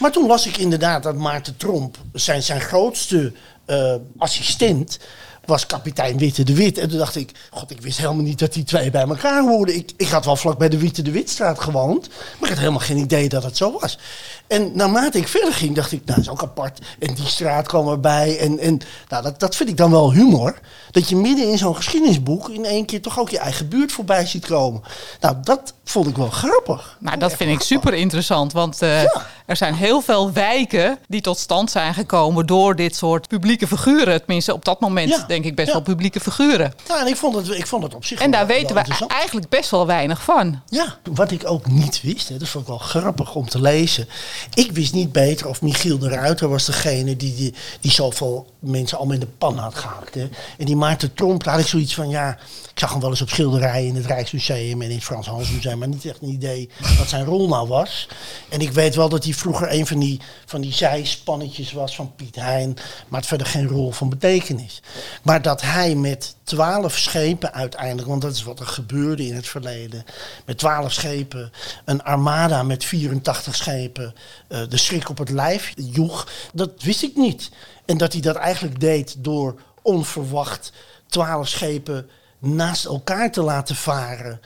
Maar 0.00 0.12
toen 0.12 0.26
las 0.26 0.46
ik 0.46 0.56
inderdaad 0.56 1.02
dat 1.02 1.16
Maarten 1.16 1.56
Tromp, 1.56 1.96
zijn, 2.12 2.42
zijn 2.42 2.60
grootste 2.60 3.32
uh, 3.66 3.94
assistent 4.18 4.98
was 5.46 5.66
kapitein 5.66 6.18
Witte 6.18 6.42
de 6.42 6.54
Wit. 6.54 6.78
En 6.78 6.88
toen 6.88 6.98
dacht 6.98 7.16
ik, 7.16 7.30
god, 7.50 7.70
ik 7.70 7.80
wist 7.80 7.98
helemaal 7.98 8.22
niet 8.22 8.38
dat 8.38 8.52
die 8.52 8.64
twee 8.64 8.90
bij 8.90 9.06
elkaar 9.06 9.42
hoorden. 9.42 9.74
Ik, 9.74 9.92
ik 9.96 10.08
had 10.08 10.24
wel 10.24 10.36
vlak 10.36 10.58
bij 10.58 10.68
de 10.68 10.78
Witte 10.78 11.02
de 11.02 11.10
Witstraat 11.10 11.60
gewoond, 11.60 12.08
maar 12.08 12.42
ik 12.42 12.48
had 12.48 12.58
helemaal 12.58 12.78
geen 12.80 12.98
idee 12.98 13.28
dat 13.28 13.42
het 13.42 13.56
zo 13.56 13.78
was. 13.80 13.98
En 14.46 14.70
naarmate 14.74 15.18
ik 15.18 15.28
verder 15.28 15.52
ging, 15.52 15.74
dacht 15.74 15.92
ik, 15.92 16.04
nou, 16.04 16.22
dat 16.22 16.24
is 16.24 16.30
ook 16.30 16.42
apart. 16.42 16.78
En 16.98 17.14
die 17.14 17.26
straat 17.26 17.66
kwam 17.66 17.88
erbij. 17.88 18.38
En, 18.38 18.58
en 18.58 18.80
nou, 19.08 19.22
dat, 19.22 19.40
dat 19.40 19.56
vind 19.56 19.68
ik 19.68 19.76
dan 19.76 19.90
wel 19.90 20.12
humor. 20.12 20.58
Dat 20.90 21.08
je 21.08 21.16
midden 21.16 21.50
in 21.50 21.58
zo'n 21.58 21.76
geschiedenisboek 21.76 22.48
in 22.48 22.64
één 22.64 22.84
keer 22.86 23.02
toch 23.02 23.18
ook 23.18 23.30
je 23.30 23.38
eigen 23.38 23.68
buurt 23.68 23.92
voorbij 23.92 24.26
ziet 24.26 24.46
komen. 24.46 24.82
Nou, 25.20 25.36
dat 25.42 25.74
vond 25.84 26.06
ik 26.06 26.16
wel 26.16 26.30
grappig. 26.30 26.96
Nou, 27.00 27.18
dat 27.18 27.32
vind 27.32 27.50
ik 27.50 27.60
super 27.60 27.94
interessant. 27.94 28.52
Want 28.52 28.82
uh, 28.82 29.02
ja. 29.02 29.26
Er 29.46 29.56
zijn 29.56 29.74
heel 29.74 30.00
veel 30.00 30.32
wijken 30.32 30.98
die 31.08 31.20
tot 31.20 31.38
stand 31.38 31.70
zijn 31.70 31.94
gekomen 31.94 32.46
door 32.46 32.76
dit 32.76 32.96
soort 32.96 33.28
publieke 33.28 33.66
figuren. 33.66 34.18
Tenminste, 34.18 34.52
op 34.52 34.64
dat 34.64 34.80
moment 34.80 35.08
ja. 35.08 35.24
denk 35.26 35.44
ik 35.44 35.54
best 35.54 35.66
ja. 35.66 35.72
wel 35.72 35.82
publieke 35.82 36.20
figuren. 36.20 36.72
Ja, 36.88 37.00
en 37.00 37.06
ik 37.06 37.16
vond 37.16 37.34
het, 37.34 37.50
ik 37.50 37.66
vond 37.66 37.82
het 37.82 37.94
op 37.94 38.04
zich 38.04 38.20
En 38.20 38.30
daar 38.30 38.46
wel, 38.46 38.56
weten 38.56 38.74
wel 38.74 38.84
we 38.84 39.06
eigenlijk 39.06 39.48
best 39.48 39.70
wel 39.70 39.86
weinig 39.86 40.22
van. 40.22 40.62
Ja, 40.68 40.98
wat 41.12 41.30
ik 41.30 41.42
ook 41.46 41.66
niet 41.66 42.00
wist, 42.02 42.28
hè, 42.28 42.36
dat 42.36 42.48
vond 42.48 42.64
ik 42.64 42.70
wel 42.70 42.78
grappig 42.78 43.34
om 43.34 43.48
te 43.48 43.60
lezen. 43.60 44.08
Ik 44.54 44.72
wist 44.72 44.92
niet 44.92 45.12
beter 45.12 45.48
of 45.48 45.62
Michiel 45.62 45.98
de 45.98 46.08
Ruiter 46.08 46.48
was 46.48 46.64
degene 46.64 47.16
die, 47.16 47.34
die, 47.34 47.54
die 47.80 47.90
zoveel 47.90 48.46
mensen 48.58 48.96
allemaal 48.96 49.14
in 49.14 49.20
de 49.20 49.26
pan 49.26 49.58
had 49.58 49.74
gehakt. 49.74 50.14
Hè. 50.14 50.28
En 50.58 50.66
die 50.66 50.76
Maarten 50.76 51.14
Tromp, 51.14 51.44
daar 51.44 51.54
had 51.54 51.62
ik 51.62 51.68
zoiets 51.68 51.94
van, 51.94 52.08
ja, 52.08 52.38
ik 52.74 52.80
zag 52.80 52.90
hem 52.90 53.00
wel 53.00 53.10
eens 53.10 53.22
op 53.22 53.28
schilderijen 53.28 53.88
in 53.88 53.96
het 53.96 54.06
Rijksmuseum 54.06 54.82
en 54.82 54.88
in 54.88 54.94
het 54.94 55.04
Frans 55.04 55.26
Hans 55.26 55.50
Museum, 55.50 55.78
maar 55.78 55.88
niet 55.88 56.04
echt 56.04 56.22
een 56.22 56.28
idee 56.28 56.68
wat 56.98 57.08
zijn 57.08 57.24
rol 57.24 57.48
nou 57.48 57.68
was. 57.68 58.08
En 58.48 58.60
ik 58.60 58.72
weet 58.72 58.94
wel 58.94 59.08
dat 59.08 59.24
hij 59.24 59.33
die 59.34 59.42
vroeger 59.42 59.72
een 59.72 59.86
van 59.86 59.98
die, 59.98 60.20
van 60.46 60.60
die 60.60 60.72
zijspannetjes 60.72 61.72
was 61.72 61.94
van 61.94 62.14
Piet 62.16 62.36
Hein. 62.36 62.76
Maar 63.08 63.20
het 63.20 63.28
verder 63.28 63.46
geen 63.46 63.68
rol 63.68 63.92
van 63.92 64.08
betekenis. 64.08 64.82
Maar 65.22 65.42
dat 65.42 65.62
hij 65.62 65.94
met 65.94 66.36
twaalf 66.42 66.98
schepen 66.98 67.52
uiteindelijk, 67.52 68.08
want 68.08 68.22
dat 68.22 68.34
is 68.34 68.42
wat 68.42 68.60
er 68.60 68.66
gebeurde 68.66 69.26
in 69.26 69.34
het 69.34 69.48
verleden. 69.48 70.04
Met 70.44 70.58
twaalf 70.58 70.92
schepen, 70.92 71.52
een 71.84 72.02
armada 72.02 72.62
met 72.62 72.84
84 72.84 73.54
schepen, 73.54 74.14
eh, 74.48 74.60
de 74.68 74.76
schrik 74.76 75.08
op 75.08 75.18
het 75.18 75.30
lijf 75.30 75.72
joeg. 75.76 76.28
Dat 76.52 76.82
wist 76.82 77.02
ik 77.02 77.16
niet. 77.16 77.50
En 77.84 77.98
dat 77.98 78.12
hij 78.12 78.22
dat 78.22 78.36
eigenlijk 78.36 78.80
deed 78.80 79.14
door 79.18 79.60
onverwacht 79.82 80.72
twaalf 81.06 81.48
schepen 81.48 82.08
naast 82.38 82.84
elkaar 82.84 83.32
te 83.32 83.42
laten 83.42 83.76
varen. 83.76 84.40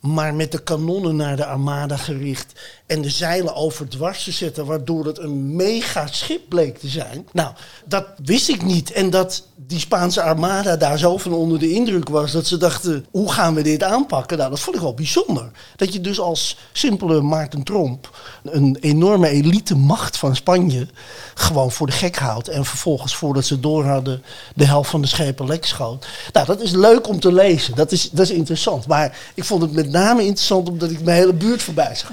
Maar 0.00 0.34
met 0.34 0.52
de 0.52 0.62
kanonnen 0.62 1.16
naar 1.16 1.36
de 1.36 1.46
armada 1.46 1.96
gericht. 1.96 2.60
En 2.86 3.02
de 3.02 3.10
zeilen 3.10 3.54
overdwars 3.54 4.24
te 4.24 4.32
zetten. 4.32 4.66
Waardoor 4.66 5.06
het 5.06 5.18
een 5.18 5.56
mega 5.56 6.06
schip 6.06 6.48
bleek 6.48 6.78
te 6.78 6.88
zijn. 6.88 7.26
Nou, 7.32 7.52
dat 7.84 8.06
wist 8.24 8.48
ik 8.48 8.62
niet. 8.62 8.92
En 8.92 9.10
dat 9.10 9.42
die 9.66 9.78
Spaanse 9.78 10.22
armada 10.22 10.76
daar 10.76 10.98
zo 10.98 11.16
van 11.16 11.32
onder 11.32 11.58
de 11.58 11.72
indruk 11.72 12.08
was. 12.08 12.32
Dat 12.32 12.46
ze 12.46 12.56
dachten, 12.56 13.06
hoe 13.10 13.32
gaan 13.32 13.54
we 13.54 13.62
dit 13.62 13.82
aanpakken? 13.82 14.38
Nou, 14.38 14.50
dat 14.50 14.60
vond 14.60 14.76
ik 14.76 14.82
wel 14.82 14.94
bijzonder. 14.94 15.50
Dat 15.76 15.92
je 15.92 16.00
dus 16.00 16.20
als 16.20 16.56
simpele 16.72 17.20
Maarten 17.20 17.62
Tromp. 17.62 18.18
Een 18.42 18.76
enorme 18.80 19.28
elite 19.28 19.76
macht 19.76 20.16
van 20.16 20.36
Spanje. 20.36 20.86
Gewoon 21.34 21.72
voor 21.72 21.86
de 21.86 21.92
gek 21.92 22.16
houdt. 22.16 22.48
En 22.48 22.64
vervolgens 22.64 23.16
voordat 23.16 23.44
ze 23.44 23.60
door 23.60 23.84
hadden 23.84 24.22
de 24.54 24.66
helft 24.66 24.90
van 24.90 25.00
de 25.00 25.06
schepen 25.06 25.46
lek 25.46 25.64
schoot. 25.64 26.06
Nou, 26.32 26.46
dat 26.46 26.60
is 26.60 26.70
leuk 26.70 27.08
om 27.08 27.20
te 27.20 27.32
lezen. 27.32 27.74
Dat 27.74 27.92
is, 27.92 28.10
dat 28.10 28.24
is 28.26 28.36
interessant. 28.36 28.86
Maar 28.86 29.18
ik 29.34 29.44
vond 29.44 29.62
het 29.62 29.72
met 29.72 29.90
name 29.90 30.24
interessant 30.24 30.68
omdat 30.68 30.90
ik 30.90 31.02
mijn 31.02 31.16
hele 31.16 31.32
buurt 31.32 31.62
voorbij 31.62 31.94
zag. 31.94 32.10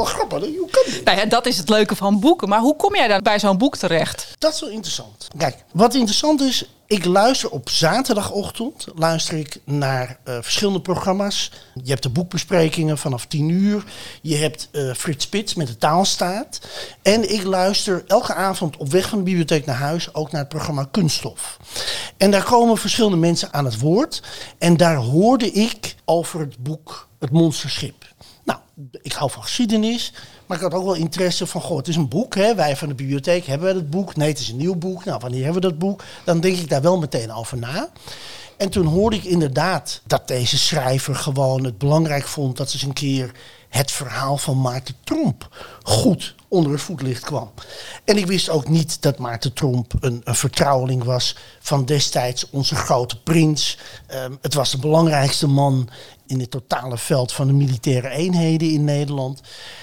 Wel 0.00 0.08
grappig, 0.08 0.40
hè? 0.40 0.56
hoe 0.58 0.70
kan 0.70 0.82
dit? 0.86 1.04
Nou 1.04 1.18
ja, 1.18 1.24
dat 1.24 1.46
is 1.46 1.56
het 1.56 1.68
leuke 1.68 1.96
van 1.96 2.20
boeken. 2.20 2.48
Maar 2.48 2.60
hoe 2.60 2.76
kom 2.76 2.94
jij 2.94 3.08
dan 3.08 3.22
bij 3.22 3.38
zo'n 3.38 3.58
boek 3.58 3.76
terecht? 3.76 4.34
Dat 4.38 4.54
is 4.54 4.60
wel 4.60 4.70
interessant. 4.70 5.28
Kijk, 5.36 5.64
wat 5.72 5.94
interessant 5.94 6.40
is, 6.40 6.68
ik 6.86 7.04
luister 7.04 7.50
op 7.50 7.68
zaterdagochtend 7.68 8.86
luister 8.94 9.38
ik 9.38 9.60
naar 9.64 10.18
eh, 10.24 10.34
verschillende 10.40 10.80
programma's. 10.80 11.50
Je 11.82 11.90
hebt 11.90 12.02
de 12.02 12.08
boekbesprekingen 12.08 12.98
vanaf 12.98 13.26
10 13.26 13.48
uur. 13.48 13.84
Je 14.22 14.36
hebt 14.36 14.68
eh, 14.72 14.92
Frits 14.94 15.24
Spits 15.24 15.54
met 15.54 15.66
de 15.66 15.76
taalstaat. 15.76 16.60
En 17.02 17.32
ik 17.32 17.42
luister 17.42 18.04
elke 18.06 18.34
avond 18.34 18.76
op 18.76 18.90
weg 18.90 19.08
van 19.08 19.18
de 19.18 19.24
bibliotheek 19.24 19.66
naar 19.66 19.76
huis 19.76 20.14
ook 20.14 20.30
naar 20.30 20.40
het 20.40 20.50
programma 20.50 20.88
Kunststof. 20.90 21.56
En 22.16 22.30
daar 22.30 22.44
komen 22.44 22.76
verschillende 22.76 23.16
mensen 23.16 23.52
aan 23.52 23.64
het 23.64 23.78
woord. 23.78 24.22
En 24.58 24.76
daar 24.76 24.96
hoorde 24.96 25.50
ik 25.50 25.94
over 26.04 26.40
het 26.40 26.58
boek 26.58 27.08
Het 27.18 27.30
Monsterschip. 27.30 27.99
Ik 29.02 29.12
hou 29.12 29.30
van 29.30 29.42
geschiedenis, 29.42 30.12
maar 30.46 30.56
ik 30.56 30.62
had 30.62 30.74
ook 30.74 30.84
wel 30.84 30.94
interesse 30.94 31.46
van, 31.46 31.60
goh, 31.60 31.76
het 31.76 31.88
is 31.88 31.96
een 31.96 32.08
boek, 32.08 32.34
hè? 32.34 32.54
wij 32.54 32.76
van 32.76 32.88
de 32.88 32.94
bibliotheek 32.94 33.46
hebben 33.46 33.68
we 33.72 33.80
het 33.80 33.90
boek. 33.90 34.16
Nee, 34.16 34.28
het 34.28 34.38
is 34.38 34.48
een 34.48 34.56
nieuw 34.56 34.76
boek. 34.76 35.04
Nou, 35.04 35.18
wanneer 35.20 35.44
hebben 35.44 35.62
we 35.62 35.68
dat 35.68 35.78
boek? 35.78 36.02
Dan 36.24 36.40
denk 36.40 36.56
ik 36.56 36.68
daar 36.68 36.82
wel 36.82 36.98
meteen 36.98 37.32
over 37.32 37.58
na. 37.58 37.90
En 38.56 38.70
toen 38.70 38.86
hoorde 38.86 39.16
ik 39.16 39.24
inderdaad 39.24 40.00
dat 40.06 40.28
deze 40.28 40.58
schrijver 40.58 41.14
gewoon 41.14 41.64
het 41.64 41.78
belangrijk 41.78 42.26
vond 42.26 42.56
dat 42.56 42.70
ze 42.70 42.76
eens 42.76 42.86
een 42.86 42.92
keer 42.92 43.30
het 43.68 43.90
verhaal 43.90 44.36
van 44.36 44.60
Maarten 44.60 44.94
Tromp 45.04 45.48
goed 45.82 46.34
onder 46.48 46.72
het 46.72 46.80
voetlicht 46.80 47.24
kwam. 47.24 47.50
En 48.04 48.16
ik 48.16 48.26
wist 48.26 48.48
ook 48.48 48.68
niet 48.68 49.02
dat 49.02 49.18
Maarten 49.18 49.52
Tromp 49.52 49.92
een, 50.00 50.20
een 50.24 50.34
vertrouweling 50.34 51.04
was 51.04 51.36
van 51.60 51.84
destijds 51.84 52.50
onze 52.50 52.74
grote 52.74 53.22
prins. 53.22 53.78
Ehm, 54.06 54.32
het 54.40 54.54
was 54.54 54.70
de 54.70 54.78
belangrijkste 54.78 55.46
man 55.46 55.88
in 56.30 56.40
het 56.40 56.50
totale 56.50 56.98
veld 56.98 57.32
van 57.32 57.46
de 57.46 57.52
militaire 57.52 58.08
eenheden 58.08 58.70
in 58.70 58.84
Nederland. 58.84 59.40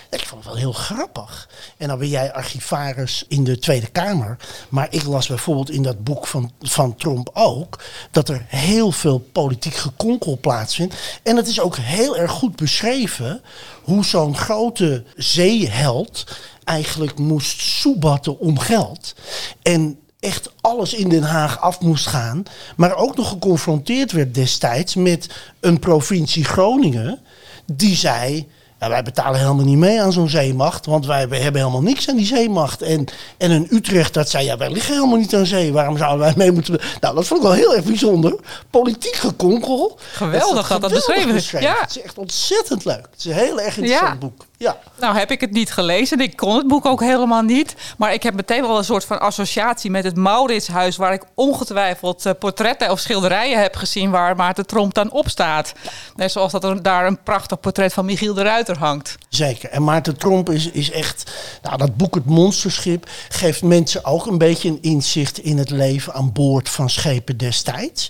Ik 0.09 0.25
vond 0.25 0.43
het 0.43 0.53
wel 0.53 0.61
heel 0.61 0.71
grappig. 0.71 1.49
En 1.77 1.87
dan 1.87 1.99
ben 1.99 2.07
jij 2.07 2.33
archivaris 2.33 3.25
in 3.27 3.43
de 3.43 3.59
Tweede 3.59 3.87
Kamer. 3.87 4.37
Maar 4.69 4.87
ik 4.89 5.03
las 5.03 5.27
bijvoorbeeld 5.27 5.69
in 5.69 5.83
dat 5.83 6.03
boek 6.03 6.27
van, 6.27 6.51
van 6.61 6.95
Trump 6.95 7.29
ook... 7.33 7.83
dat 8.11 8.29
er 8.29 8.45
heel 8.47 8.91
veel 8.91 9.19
politiek 9.19 9.75
gekonkel 9.75 10.37
plaatsvindt. 10.41 11.19
En 11.23 11.35
het 11.35 11.47
is 11.47 11.59
ook 11.59 11.75
heel 11.77 12.17
erg 12.17 12.31
goed 12.31 12.55
beschreven... 12.55 13.41
hoe 13.83 14.05
zo'n 14.05 14.37
grote 14.37 15.03
zeeheld 15.15 16.23
eigenlijk 16.63 17.17
moest 17.17 17.61
soebatten 17.61 18.39
om 18.39 18.59
geld. 18.59 19.15
En 19.61 19.99
echt 20.27 20.49
alles 20.61 20.93
in 20.93 21.09
Den 21.09 21.23
Haag 21.23 21.61
af 21.61 21.79
moest 21.79 22.07
gaan. 22.07 22.43
Maar 22.75 22.95
ook 22.95 23.15
nog 23.15 23.29
geconfronteerd 23.29 24.11
werd 24.11 24.33
destijds 24.33 24.95
met 24.95 25.27
een 25.59 25.79
provincie 25.79 26.43
Groningen. 26.45 27.19
Die 27.65 27.95
zei. 27.95 28.47
Ja, 28.79 28.89
wij 28.89 29.03
betalen 29.03 29.39
helemaal 29.39 29.65
niet 29.65 29.77
mee 29.77 30.01
aan 30.01 30.13
zo'n 30.13 30.29
zeemacht, 30.29 30.85
want 30.85 31.05
wij 31.05 31.19
hebben 31.19 31.41
helemaal 31.49 31.81
niks 31.81 32.09
aan 32.09 32.15
die 32.15 32.25
zeemacht. 32.25 32.81
En, 32.81 33.05
en 33.37 33.51
een 33.51 33.67
Utrecht 33.71 34.13
dat 34.13 34.29
zei, 34.29 34.45
ja, 34.45 34.57
wij 34.57 34.71
liggen 34.71 34.93
helemaal 34.93 35.17
niet 35.17 35.35
aan 35.35 35.45
zee, 35.45 35.71
waarom 35.73 35.97
zouden 35.97 36.19
wij 36.19 36.33
mee 36.37 36.51
moeten... 36.51 36.79
Nou, 37.01 37.15
dat 37.15 37.27
vond 37.27 37.39
ik 37.41 37.47
wel 37.47 37.55
heel 37.55 37.75
erg 37.75 37.85
bijzonder. 37.85 38.35
Politiek 38.69 39.15
gekonkel. 39.15 39.99
Geweldig 40.13 40.67
dat 40.67 40.81
dat 40.81 40.91
beschreven 40.91 41.35
is. 41.35 41.51
Ja. 41.51 41.77
Het 41.79 41.89
is 41.89 42.01
echt 42.01 42.17
ontzettend 42.17 42.85
leuk. 42.85 43.07
Het 43.11 43.19
is 43.19 43.25
een 43.25 43.33
heel 43.33 43.59
erg 43.61 43.77
interessant 43.77 44.11
Ja. 44.13 44.17
boek. 44.17 44.45
Ja. 44.59 44.77
Nou 44.99 45.17
heb 45.17 45.31
ik 45.31 45.41
het 45.41 45.51
niet 45.51 45.71
gelezen. 45.71 46.19
Ik 46.19 46.35
kon 46.35 46.57
het 46.57 46.67
boek 46.67 46.85
ook 46.85 47.01
helemaal 47.01 47.41
niet. 47.41 47.75
Maar 47.97 48.13
ik 48.13 48.23
heb 48.23 48.33
meteen 48.33 48.61
wel 48.61 48.77
een 48.77 48.83
soort 48.83 49.05
van 49.05 49.19
associatie 49.19 49.91
met 49.91 50.03
het 50.03 50.15
Mauritshuis... 50.15 50.95
waar 50.95 51.13
ik 51.13 51.23
ongetwijfeld 51.33 52.25
eh, 52.25 52.33
portretten 52.39 52.91
of 52.91 52.99
schilderijen 52.99 53.61
heb 53.61 53.75
gezien... 53.75 54.09
waar 54.09 54.35
Maarten 54.35 54.65
Tromp 54.65 54.93
dan 54.93 55.11
op 55.11 55.29
staat. 55.29 55.73
Net 56.15 56.31
zoals 56.31 56.51
dat 56.51 56.63
er 56.63 56.83
daar 56.83 57.07
een 57.07 57.23
prachtig 57.23 57.59
portret 57.59 57.93
van 57.93 58.05
Michiel 58.05 58.33
de 58.33 58.41
Ruiter 58.41 58.77
hangt. 58.77 59.15
Zeker. 59.29 59.69
En 59.69 59.83
Maarten 59.83 60.17
Tromp 60.17 60.49
is, 60.49 60.71
is 60.71 60.91
echt. 60.91 61.31
Nou, 61.61 61.77
dat 61.77 61.97
boek 61.97 62.15
Het 62.15 62.25
Monsterschip 62.25 63.09
geeft 63.29 63.61
mensen 63.61 64.05
ook 64.05 64.25
een 64.25 64.37
beetje 64.37 64.69
een 64.69 64.81
inzicht 64.81 65.37
in 65.37 65.57
het 65.57 65.69
leven 65.69 66.13
aan 66.13 66.31
boord 66.31 66.69
van 66.69 66.89
schepen 66.89 67.37
destijds. 67.37 68.09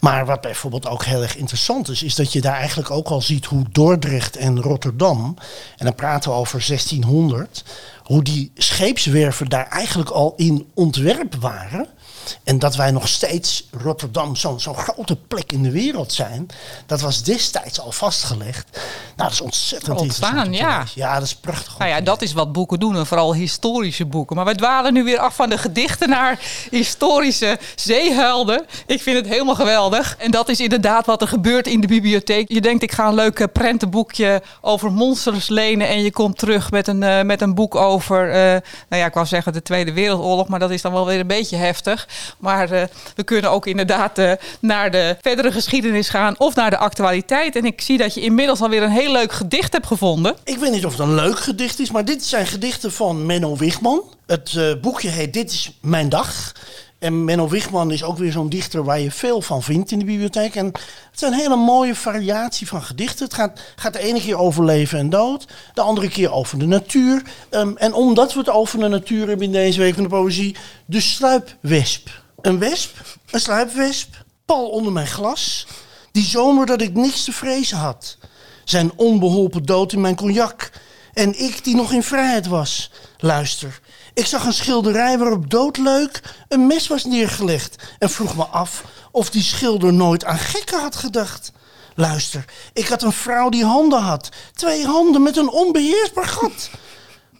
Maar 0.00 0.26
wat 0.26 0.40
bijvoorbeeld 0.40 0.88
ook 0.88 1.04
heel 1.04 1.22
erg 1.22 1.36
interessant 1.36 1.88
is, 1.88 2.02
is 2.02 2.14
dat 2.14 2.32
je 2.32 2.40
daar 2.40 2.56
eigenlijk 2.56 2.90
ook 2.90 3.08
al 3.08 3.20
ziet 3.20 3.44
hoe 3.44 3.64
Dordrecht 3.70 4.36
en 4.36 4.60
Rotterdam, 4.60 5.36
en 5.76 5.84
dan 5.84 5.94
praten 5.94 6.30
we 6.30 6.36
over 6.36 6.64
1600, 6.66 7.64
hoe 8.02 8.22
die 8.22 8.50
scheepswerven 8.54 9.48
daar 9.48 9.68
eigenlijk 9.68 10.10
al 10.10 10.32
in 10.36 10.70
ontwerp 10.74 11.34
waren. 11.34 11.86
En 12.44 12.58
dat 12.58 12.76
wij 12.76 12.90
nog 12.90 13.08
steeds 13.08 13.68
Rotterdam 13.82 14.36
zo'n 14.36 14.60
zo'n 14.60 14.76
grote 14.76 15.16
plek 15.16 15.52
in 15.52 15.62
de 15.62 15.70
wereld 15.70 16.12
zijn, 16.12 16.46
dat 16.86 17.00
was 17.00 17.22
destijds 17.22 17.80
al 17.80 17.92
vastgelegd. 17.92 18.68
Nou, 19.16 19.28
dat 19.28 19.32
is 19.32 19.40
ontzettend 19.40 20.00
Ontstaan, 20.00 20.52
ja. 20.52 20.84
Ja, 20.94 21.14
dat 21.14 21.22
is 21.22 21.34
prachtig. 21.34 21.78
Nou 21.78 21.90
ja, 21.90 22.00
dat 22.00 22.22
is 22.22 22.32
wat 22.32 22.52
boeken 22.52 22.78
doen. 22.78 22.96
En 22.96 23.06
vooral 23.06 23.34
historische 23.34 24.06
boeken. 24.06 24.36
Maar 24.36 24.44
we 24.44 24.54
dwalen 24.54 24.92
nu 24.92 25.04
weer 25.04 25.18
af 25.18 25.34
van 25.34 25.48
de 25.48 25.58
gedichten 25.58 26.08
naar 26.08 26.40
historische 26.70 27.58
zeehelden. 27.74 28.66
Ik 28.86 29.02
vind 29.02 29.16
het 29.16 29.26
helemaal 29.26 29.54
geweldig. 29.54 30.16
En 30.18 30.30
dat 30.30 30.48
is 30.48 30.60
inderdaad 30.60 31.06
wat 31.06 31.20
er 31.20 31.28
gebeurt 31.28 31.66
in 31.66 31.80
de 31.80 31.86
bibliotheek. 31.86 32.48
Je 32.48 32.60
denkt, 32.60 32.82
ik 32.82 32.92
ga 32.92 33.08
een 33.08 33.14
leuk 33.14 33.40
eh, 33.40 33.46
prentenboekje 33.52 34.42
over 34.60 34.92
monsters 34.92 35.48
lenen. 35.48 35.88
En 35.88 36.02
je 36.02 36.10
komt 36.10 36.38
terug 36.38 36.70
met 36.70 36.86
een, 36.86 37.02
eh, 37.02 37.22
met 37.22 37.40
een 37.40 37.54
boek 37.54 37.74
over, 37.74 38.30
eh, 38.30 38.40
nou 38.88 39.02
ja, 39.02 39.06
ik 39.06 39.14
wou 39.14 39.26
zeggen 39.26 39.52
de 39.52 39.62
Tweede 39.62 39.92
Wereldoorlog. 39.92 40.48
Maar 40.48 40.58
dat 40.58 40.70
is 40.70 40.82
dan 40.82 40.92
wel 40.92 41.06
weer 41.06 41.20
een 41.20 41.26
beetje 41.26 41.56
heftig. 41.56 42.08
Maar 42.38 42.70
eh, 42.70 42.82
we 43.14 43.24
kunnen 43.24 43.50
ook 43.50 43.66
inderdaad 43.66 44.18
eh, 44.18 44.32
naar 44.60 44.90
de 44.90 45.16
verdere 45.20 45.52
geschiedenis 45.52 46.08
gaan. 46.08 46.38
Of 46.38 46.54
naar 46.54 46.70
de 46.70 46.78
actualiteit. 46.78 47.56
En 47.56 47.64
ik 47.64 47.80
zie 47.80 47.98
dat 47.98 48.14
je 48.14 48.20
inmiddels 48.20 48.60
alweer 48.60 48.82
een 48.82 48.90
heel 48.90 49.12
leuk 49.12 49.32
gedicht 49.32 49.72
hebt 49.72 49.86
gevonden. 49.86 50.36
Ik 50.44 50.58
weet 50.58 50.72
niet 50.72 50.84
of 50.84 50.90
het 50.90 51.00
een 51.00 51.14
leuk 51.14 51.38
gedicht 51.38 51.78
is, 51.78 51.90
maar 51.90 52.04
dit 52.04 52.24
zijn 52.24 52.46
gedichten 52.46 52.92
van 52.92 53.26
Menno 53.26 53.56
Wigman. 53.56 54.02
Het 54.26 54.54
eh, 54.56 54.72
boekje 54.80 55.08
heet 55.08 55.32
Dit 55.32 55.50
is 55.50 55.78
mijn 55.80 56.08
dag. 56.08 56.52
En 57.06 57.24
Menno 57.24 57.48
Wigman 57.48 57.90
is 57.90 58.02
ook 58.02 58.18
weer 58.18 58.32
zo'n 58.32 58.48
dichter 58.48 58.84
waar 58.84 59.00
je 59.00 59.10
veel 59.10 59.42
van 59.42 59.62
vindt 59.62 59.90
in 59.90 59.98
de 59.98 60.04
bibliotheek. 60.04 60.54
En 60.54 60.66
het 60.66 61.14
is 61.14 61.20
een 61.20 61.32
hele 61.32 61.56
mooie 61.56 61.94
variatie 61.94 62.66
van 62.66 62.82
gedichten. 62.82 63.24
Het 63.24 63.34
gaat, 63.34 63.60
gaat 63.76 63.92
de 63.92 63.98
ene 63.98 64.20
keer 64.20 64.36
over 64.36 64.64
leven 64.64 64.98
en 64.98 65.10
dood, 65.10 65.46
de 65.74 65.80
andere 65.80 66.08
keer 66.08 66.32
over 66.32 66.58
de 66.58 66.66
natuur. 66.66 67.22
Ehm, 67.50 67.76
en 67.76 67.92
omdat 67.92 68.32
we 68.32 68.38
het 68.38 68.48
over 68.48 68.78
de 68.78 68.88
natuur 68.88 69.28
hebben 69.28 69.46
in 69.46 69.52
deze 69.52 69.80
week 69.80 69.94
van 69.94 70.02
de 70.02 70.08
poëzie, 70.08 70.56
de 70.86 71.00
sluipwesp. 71.00 72.08
Een 72.40 72.58
wesp, 72.58 73.18
een 73.30 73.40
sluipwesp, 73.40 74.24
pal 74.44 74.68
onder 74.68 74.92
mijn 74.92 75.06
glas. 75.06 75.66
Die 76.12 76.24
zomer 76.24 76.66
dat 76.66 76.80
ik 76.80 76.94
niks 76.94 77.24
te 77.24 77.32
vrezen 77.32 77.76
had. 77.76 78.18
Zijn 78.64 78.92
onbeholpen 78.96 79.64
dood 79.64 79.92
in 79.92 80.00
mijn 80.00 80.16
cognac. 80.16 80.70
En 81.12 81.40
ik 81.44 81.64
die 81.64 81.76
nog 81.76 81.92
in 81.92 82.02
vrijheid 82.02 82.46
was. 82.46 82.90
Luister, 83.18 83.80
ik 84.16 84.26
zag 84.26 84.44
een 84.44 84.52
schilderij 84.52 85.18
waarop 85.18 85.50
doodleuk 85.50 86.22
een 86.48 86.66
mes 86.66 86.86
was 86.86 87.04
neergelegd. 87.04 87.82
En 87.98 88.10
vroeg 88.10 88.36
me 88.36 88.44
af 88.44 88.84
of 89.10 89.30
die 89.30 89.42
schilder 89.42 89.92
nooit 89.92 90.24
aan 90.24 90.38
gekken 90.38 90.80
had 90.80 90.96
gedacht. 90.96 91.52
Luister, 91.94 92.44
ik 92.72 92.86
had 92.88 93.02
een 93.02 93.12
vrouw 93.12 93.48
die 93.48 93.64
handen 93.64 94.00
had. 94.00 94.28
Twee 94.54 94.86
handen 94.86 95.22
met 95.22 95.36
een 95.36 95.50
onbeheersbaar 95.50 96.26
gat. 96.26 96.70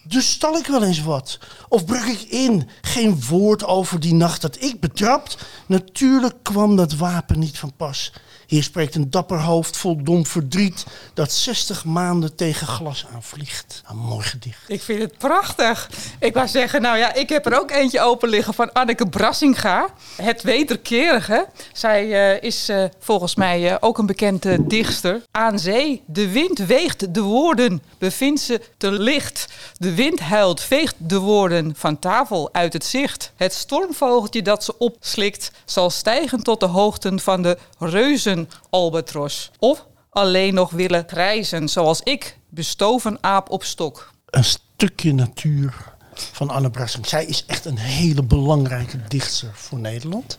Dus 0.03 0.31
stal 0.31 0.57
ik 0.57 0.67
wel 0.67 0.83
eens 0.83 1.03
wat? 1.03 1.39
Of 1.69 1.85
brug 1.85 2.07
ik 2.07 2.21
in? 2.21 2.69
Geen 2.81 3.23
woord 3.29 3.65
over 3.65 4.01
die 4.01 4.15
nacht 4.15 4.41
dat 4.41 4.63
ik 4.63 4.81
betrapt. 4.81 5.37
Natuurlijk 5.67 6.35
kwam 6.43 6.77
dat 6.77 6.95
wapen 6.95 7.39
niet 7.39 7.59
van 7.59 7.73
pas. 7.77 8.13
Hier 8.47 8.63
spreekt 8.63 8.95
een 8.95 9.11
dapper 9.11 9.41
hoofd 9.41 9.77
vol 9.77 10.03
dom 10.03 10.27
verdriet 10.27 10.87
dat 11.15 11.33
60 11.33 11.85
maanden 11.85 12.35
tegen 12.35 12.67
glas 12.67 13.07
aanvliegt. 13.15 13.83
Een 13.89 13.97
mooi 13.97 14.27
gedicht. 14.27 14.65
Ik 14.67 14.83
vind 14.83 15.01
het 15.01 15.19
prachtig. 15.19 15.91
Ik 16.19 16.35
wou 16.35 16.49
zeggen, 16.49 16.83
nou 16.83 16.99
ja, 16.99 17.15
ik 17.15 17.29
heb 17.29 17.47
er 17.47 17.61
ook 17.61 17.71
eentje 17.71 18.01
open 18.01 18.29
liggen 18.29 18.55
van 18.55 18.73
Anneke 18.73 19.09
Brassinga. 19.09 19.89
Het 20.23 20.43
wederkerige. 20.43 21.47
Zij 21.73 22.07
uh, 22.07 22.43
is 22.43 22.71
uh, 22.71 22.85
volgens 22.99 23.35
mij 23.35 23.71
uh, 23.71 23.77
ook 23.81 23.99
een 23.99 24.07
bekende 24.07 24.67
dichter. 24.67 25.23
Aan 25.31 25.59
zee, 25.59 26.03
de 26.07 26.31
wind 26.31 26.59
weegt 26.59 27.15
de 27.15 27.23
woorden, 27.23 27.83
bevindt 27.99 28.41
ze 28.41 28.61
te 28.77 28.91
licht. 28.91 29.47
De 29.79 29.95
wind 29.95 30.21
huilt, 30.21 30.61
veegt 30.61 30.95
de 30.99 31.19
woorden 31.19 31.75
van 31.77 31.99
tafel 31.99 32.49
uit 32.53 32.73
het 32.73 32.85
zicht. 32.85 33.33
Het 33.37 33.53
stormvogeltje 33.53 34.43
dat 34.43 34.65
ze 34.65 34.79
opslikt, 34.79 35.51
zal 35.65 35.91
stijgen 35.91 36.43
tot 36.43 36.61
de 36.61 36.67
hoogten 36.67 37.21
van 37.21 37.43
de 37.43 37.59
reuzen 37.79 38.36
albatros. 38.71 39.51
Of 39.59 39.87
alleen 40.11 40.55
nog 40.55 40.71
willen 40.71 41.05
reizen, 41.07 41.69
zoals 41.69 42.01
ik, 42.01 42.39
bestoven 42.49 43.19
aap 43.21 43.51
op 43.51 43.65
stok. 43.65 44.11
Een 44.27 44.45
stukje 44.45 45.13
natuur 45.13 45.75
van 46.15 46.51
Anne 46.51 46.71
Brassing. 46.71 47.07
Zij 47.07 47.25
is 47.25 47.45
echt 47.47 47.65
een 47.65 47.79
hele 47.79 48.23
belangrijke 48.23 48.99
dichter 49.09 49.51
voor 49.55 49.79
Nederland. 49.79 50.39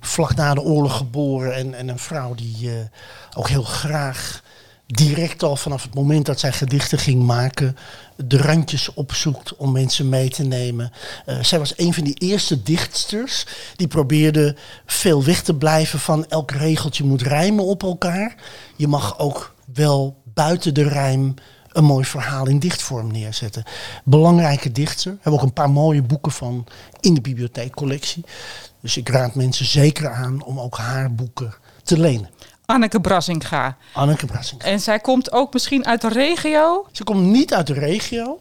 Vlak 0.00 0.34
na 0.34 0.54
de 0.54 0.60
oorlog 0.60 0.96
geboren 0.96 1.54
en, 1.54 1.74
en 1.74 1.88
een 1.88 1.98
vrouw 1.98 2.34
die 2.34 2.70
uh, 2.70 2.74
ook 3.36 3.48
heel 3.48 3.62
graag 3.62 4.42
direct 4.86 5.42
al 5.42 5.56
vanaf 5.56 5.82
het 5.82 5.94
moment 5.94 6.26
dat 6.26 6.40
zij 6.40 6.52
gedichten 6.52 6.98
ging 6.98 7.22
maken, 7.22 7.76
de 8.16 8.36
randjes 8.36 8.94
opzoekt 8.94 9.56
om 9.56 9.72
mensen 9.72 10.08
mee 10.08 10.28
te 10.28 10.42
nemen. 10.42 10.92
Uh, 11.26 11.42
zij 11.42 11.58
was 11.58 11.78
een 11.78 11.94
van 11.94 12.04
die 12.04 12.14
eerste 12.14 12.62
dichtsters 12.62 13.46
die 13.76 13.88
probeerde 13.88 14.56
veel 14.86 15.24
weg 15.24 15.42
te 15.42 15.54
blijven 15.54 15.98
van 15.98 16.26
elk 16.26 16.50
regeltje 16.50 17.04
moet 17.04 17.22
rijmen 17.22 17.64
op 17.64 17.82
elkaar. 17.82 18.34
Je 18.76 18.88
mag 18.88 19.18
ook 19.18 19.54
wel 19.74 20.22
buiten 20.24 20.74
de 20.74 20.88
rijm 20.88 21.34
een 21.76 21.84
mooi 21.84 22.04
verhaal 22.04 22.46
in 22.46 22.58
dichtvorm 22.58 23.12
neerzetten. 23.12 23.64
Belangrijke 24.04 24.72
dichter. 24.72 25.10
We 25.10 25.18
hebben 25.22 25.40
ook 25.40 25.46
een 25.46 25.52
paar 25.52 25.70
mooie 25.70 26.02
boeken 26.02 26.32
van 26.32 26.66
in 27.00 27.14
de 27.14 27.20
bibliotheekcollectie. 27.20 28.24
Dus 28.80 28.96
ik 28.96 29.08
raad 29.08 29.34
mensen 29.34 29.66
zeker 29.66 30.10
aan 30.10 30.44
om 30.44 30.60
ook 30.60 30.76
haar 30.76 31.14
boeken 31.14 31.54
te 31.82 31.98
lenen. 31.98 32.30
Anneke 32.66 33.00
Brassinga. 33.00 33.76
Anneke 33.92 34.26
Brassinga. 34.26 34.64
En 34.64 34.80
zij 34.80 34.98
komt 34.98 35.32
ook 35.32 35.52
misschien 35.52 35.86
uit 35.86 36.00
de 36.00 36.08
regio? 36.08 36.86
Ze 36.92 37.04
komt 37.04 37.22
niet 37.22 37.54
uit 37.54 37.66
de 37.66 37.72
regio. 37.72 38.38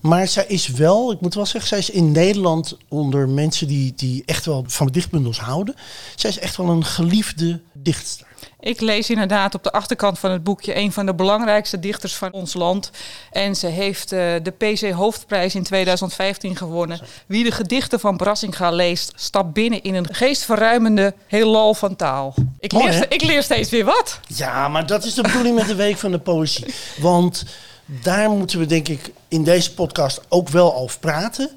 Maar 0.00 0.28
zij 0.28 0.44
is 0.46 0.66
wel, 0.66 1.12
ik 1.12 1.20
moet 1.20 1.34
wel 1.34 1.46
zeggen, 1.46 1.68
zij 1.68 1.78
is 1.78 1.90
in 1.90 2.12
Nederland 2.12 2.76
onder 2.88 3.28
mensen 3.28 3.66
die, 3.66 3.92
die 3.96 4.22
echt 4.26 4.44
wel 4.46 4.64
van 4.66 4.86
dichtbundels 4.86 5.38
houden. 5.38 5.74
Zij 6.14 6.30
is 6.30 6.38
echt 6.38 6.56
wel 6.56 6.68
een 6.68 6.84
geliefde 6.84 7.60
dichtster. 7.72 8.26
Ik 8.64 8.80
lees 8.80 9.10
inderdaad 9.10 9.54
op 9.54 9.62
de 9.62 9.72
achterkant 9.72 10.18
van 10.18 10.30
het 10.30 10.44
boekje 10.44 10.76
een 10.76 10.92
van 10.92 11.06
de 11.06 11.14
belangrijkste 11.14 11.80
dichters 11.80 12.14
van 12.14 12.32
ons 12.32 12.54
land. 12.54 12.90
En 13.30 13.56
ze 13.56 13.66
heeft 13.66 14.12
uh, 14.12 14.18
de 14.42 14.50
PC 14.50 14.90
Hoofdprijs 14.90 15.54
in 15.54 15.62
2015 15.62 16.56
gewonnen. 16.56 17.00
Wie 17.26 17.44
de 17.44 17.50
gedichten 17.50 18.00
van 18.00 18.16
Brassinga 18.16 18.70
leest, 18.70 19.12
stapt 19.16 19.52
binnen 19.52 19.82
in 19.82 19.94
een 19.94 20.14
geestverruimende 20.14 21.14
heelal 21.26 21.74
van 21.74 21.96
taal. 21.96 22.34
Ik, 22.58 22.72
Mooi, 22.72 22.90
leer, 22.90 23.12
ik 23.12 23.22
leer 23.22 23.42
steeds 23.42 23.70
weer 23.70 23.84
wat. 23.84 24.20
Ja, 24.26 24.68
maar 24.68 24.86
dat 24.86 25.04
is 25.04 25.14
de 25.14 25.22
bedoeling 25.22 25.56
met 25.56 25.66
de 25.66 25.74
Week 25.74 25.96
van 25.96 26.10
de 26.10 26.18
Poëzie. 26.18 26.74
Want 27.00 27.44
daar 27.86 28.30
moeten 28.30 28.58
we 28.58 28.66
denk 28.66 28.88
ik 28.88 29.12
in 29.28 29.44
deze 29.44 29.74
podcast 29.74 30.20
ook 30.28 30.48
wel 30.48 30.74
over 30.74 30.98
praten. 30.98 31.50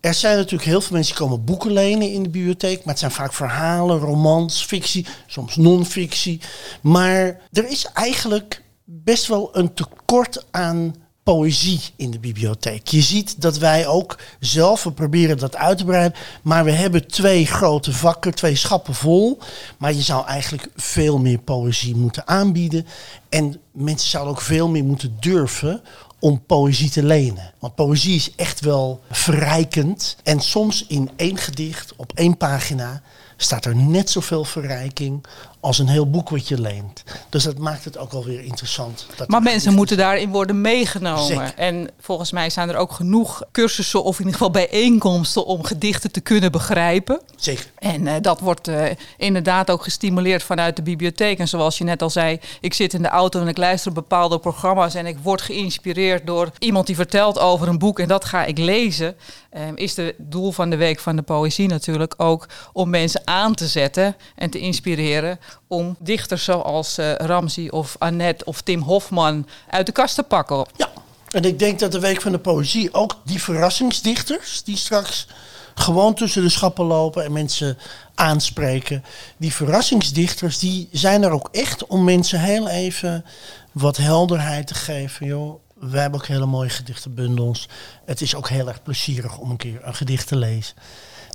Er 0.00 0.14
zijn 0.14 0.36
natuurlijk 0.36 0.64
heel 0.64 0.80
veel 0.80 0.96
mensen 0.96 1.16
die 1.16 1.24
komen 1.24 1.44
boeken 1.44 1.72
lenen 1.72 2.12
in 2.12 2.22
de 2.22 2.28
bibliotheek. 2.28 2.76
Maar 2.76 2.88
het 2.88 2.98
zijn 2.98 3.10
vaak 3.10 3.32
verhalen, 3.32 3.98
romans, 3.98 4.64
fictie, 4.64 5.06
soms 5.26 5.56
non-fictie. 5.56 6.40
Maar 6.80 7.40
er 7.52 7.68
is 7.68 7.86
eigenlijk 7.94 8.62
best 8.84 9.26
wel 9.26 9.48
een 9.52 9.74
tekort 9.74 10.44
aan 10.50 10.94
poëzie 11.26 11.80
in 11.96 12.10
de 12.10 12.18
bibliotheek. 12.18 12.88
Je 12.88 13.00
ziet 13.00 13.40
dat 13.40 13.58
wij 13.58 13.86
ook 13.86 14.18
zelf, 14.40 14.82
we 14.82 14.92
proberen 14.92 15.38
dat 15.38 15.56
uit 15.56 15.78
te 15.78 15.84
breiden, 15.84 16.18
maar 16.42 16.64
we 16.64 16.70
hebben 16.70 17.06
twee 17.06 17.46
grote 17.46 17.92
vakken, 17.92 18.34
twee 18.34 18.56
schappen 18.56 18.94
vol. 18.94 19.38
Maar 19.78 19.92
je 19.92 20.02
zou 20.02 20.26
eigenlijk 20.26 20.68
veel 20.76 21.18
meer 21.18 21.38
poëzie 21.38 21.96
moeten 21.96 22.26
aanbieden. 22.28 22.86
En 23.28 23.60
mensen 23.72 24.08
zouden 24.08 24.32
ook 24.32 24.40
veel 24.40 24.68
meer 24.68 24.84
moeten 24.84 25.16
durven 25.20 25.82
om 26.18 26.42
poëzie 26.46 26.90
te 26.90 27.02
lenen. 27.02 27.52
Want 27.58 27.74
poëzie 27.74 28.14
is 28.14 28.34
echt 28.34 28.60
wel 28.60 29.00
verrijkend. 29.10 30.16
En 30.22 30.40
soms 30.40 30.86
in 30.86 31.10
één 31.16 31.36
gedicht, 31.36 31.92
op 31.96 32.12
één 32.14 32.36
pagina, 32.36 33.02
staat 33.36 33.64
er 33.64 33.76
net 33.76 34.10
zoveel 34.10 34.44
verrijking 34.44 35.26
als 35.66 35.78
een 35.78 35.88
heel 35.88 36.10
boek 36.10 36.28
wat 36.28 36.48
je 36.48 36.60
leent. 36.60 37.02
Dus 37.28 37.44
dat 37.44 37.58
maakt 37.58 37.84
het 37.84 37.98
ook 37.98 38.12
alweer 38.12 38.44
interessant. 38.44 39.06
Dat 39.16 39.28
Maar 39.28 39.42
mensen 39.42 39.74
moeten 39.74 39.96
daarin 39.96 40.30
worden 40.30 40.60
meegenomen. 40.60 41.24
Zeker. 41.24 41.52
En 41.56 41.90
volgens 42.00 42.32
mij 42.32 42.50
zijn 42.50 42.68
er 42.68 42.76
ook 42.76 42.92
genoeg 42.92 43.42
cursussen 43.52 44.04
of 44.04 44.12
in 44.18 44.24
ieder 44.24 44.32
geval 44.32 44.50
bijeenkomsten 44.50 45.46
om 45.46 45.64
gedichten 45.64 46.12
te 46.12 46.20
kunnen 46.20 46.52
begrijpen. 46.52 47.20
Zeker. 47.36 47.66
En 47.78 48.06
eh, 48.06 48.14
dat 48.20 48.40
wordt 48.40 48.68
eh, 48.68 48.84
inderdaad 49.16 49.70
ook 49.70 49.82
gestimuleerd 49.82 50.42
vanuit 50.42 50.76
de 50.76 50.82
bibliotheek. 50.82 51.38
En 51.38 51.48
zoals 51.48 51.78
je 51.78 51.84
net 51.84 52.02
al 52.02 52.10
zei, 52.10 52.40
ik 52.60 52.74
zit 52.74 52.94
in 52.94 53.02
de 53.02 53.08
auto 53.08 53.40
en 53.40 53.48
ik 53.48 53.56
luister 53.56 53.92
bepaalde 53.92 54.38
programma's 54.38 54.94
en 54.94 55.06
ik 55.06 55.18
word 55.22 55.40
geïnspireerd 55.40 56.26
door 56.26 56.50
iemand 56.58 56.86
die 56.86 56.96
vertelt 56.96 57.38
over 57.38 57.68
een 57.68 57.78
boek 57.78 57.98
en 57.98 58.08
dat 58.08 58.24
ga 58.24 58.44
ik 58.44 58.58
lezen. 58.58 59.16
Ehm, 59.50 59.72
is 59.74 59.96
het 59.96 60.14
doel 60.18 60.52
van 60.52 60.70
de 60.70 60.76
Week 60.76 61.00
van 61.00 61.16
de 61.16 61.22
Poëzie 61.22 61.68
natuurlijk 61.68 62.14
ook 62.16 62.46
om 62.72 62.90
mensen 62.90 63.22
aan 63.24 63.54
te 63.54 63.66
zetten 63.66 64.16
en 64.34 64.50
te 64.50 64.58
inspireren 64.58 65.38
om 65.66 65.96
dichters 65.98 66.44
zoals 66.44 66.98
eh 66.98 67.14
Ramsey 67.14 67.70
of 67.70 67.96
Annette 67.98 68.44
of 68.44 68.60
Tim 68.60 68.80
Hofman 68.80 69.48
uit 69.70 69.86
de 69.86 69.92
kast 69.92 70.14
te 70.14 70.22
pakken. 70.22 70.66
Ja, 70.76 70.88
en 71.30 71.44
ik 71.44 71.58
denk 71.58 71.78
dat 71.78 71.92
de 71.92 72.00
Week 72.00 72.20
van 72.20 72.32
de 72.32 72.38
Poëzie 72.38 72.94
ook 72.94 73.16
die 73.24 73.42
verrassingsdichters 73.42 74.62
die 74.62 74.76
straks 74.76 75.26
gewoon 75.74 76.14
tussen 76.14 76.42
de 76.42 76.48
schappen 76.48 76.84
lopen 76.84 77.24
en 77.24 77.32
mensen 77.32 77.78
aanspreken. 78.14 79.04
Die 79.36 79.52
verrassingsdichters 79.52 80.58
die 80.58 80.88
zijn 80.92 81.22
er 81.22 81.30
ook 81.30 81.48
echt 81.52 81.86
om 81.86 82.04
mensen 82.04 82.40
heel 82.40 82.68
even 82.68 83.24
wat 83.72 83.96
helderheid 83.96 84.66
te 84.66 84.74
geven. 84.74 85.26
Joh, 85.26 85.60
wij 85.74 86.00
hebben 86.00 86.20
ook 86.20 86.26
hele 86.26 86.46
mooie 86.46 86.68
gedichtenbundels. 86.68 87.68
Het 88.04 88.20
is 88.20 88.34
ook 88.34 88.48
heel 88.48 88.68
erg 88.68 88.82
plezierig 88.82 89.38
om 89.38 89.50
een 89.50 89.56
keer 89.56 89.80
een 89.82 89.94
gedicht 89.94 90.26
te 90.26 90.36
lezen. 90.36 90.74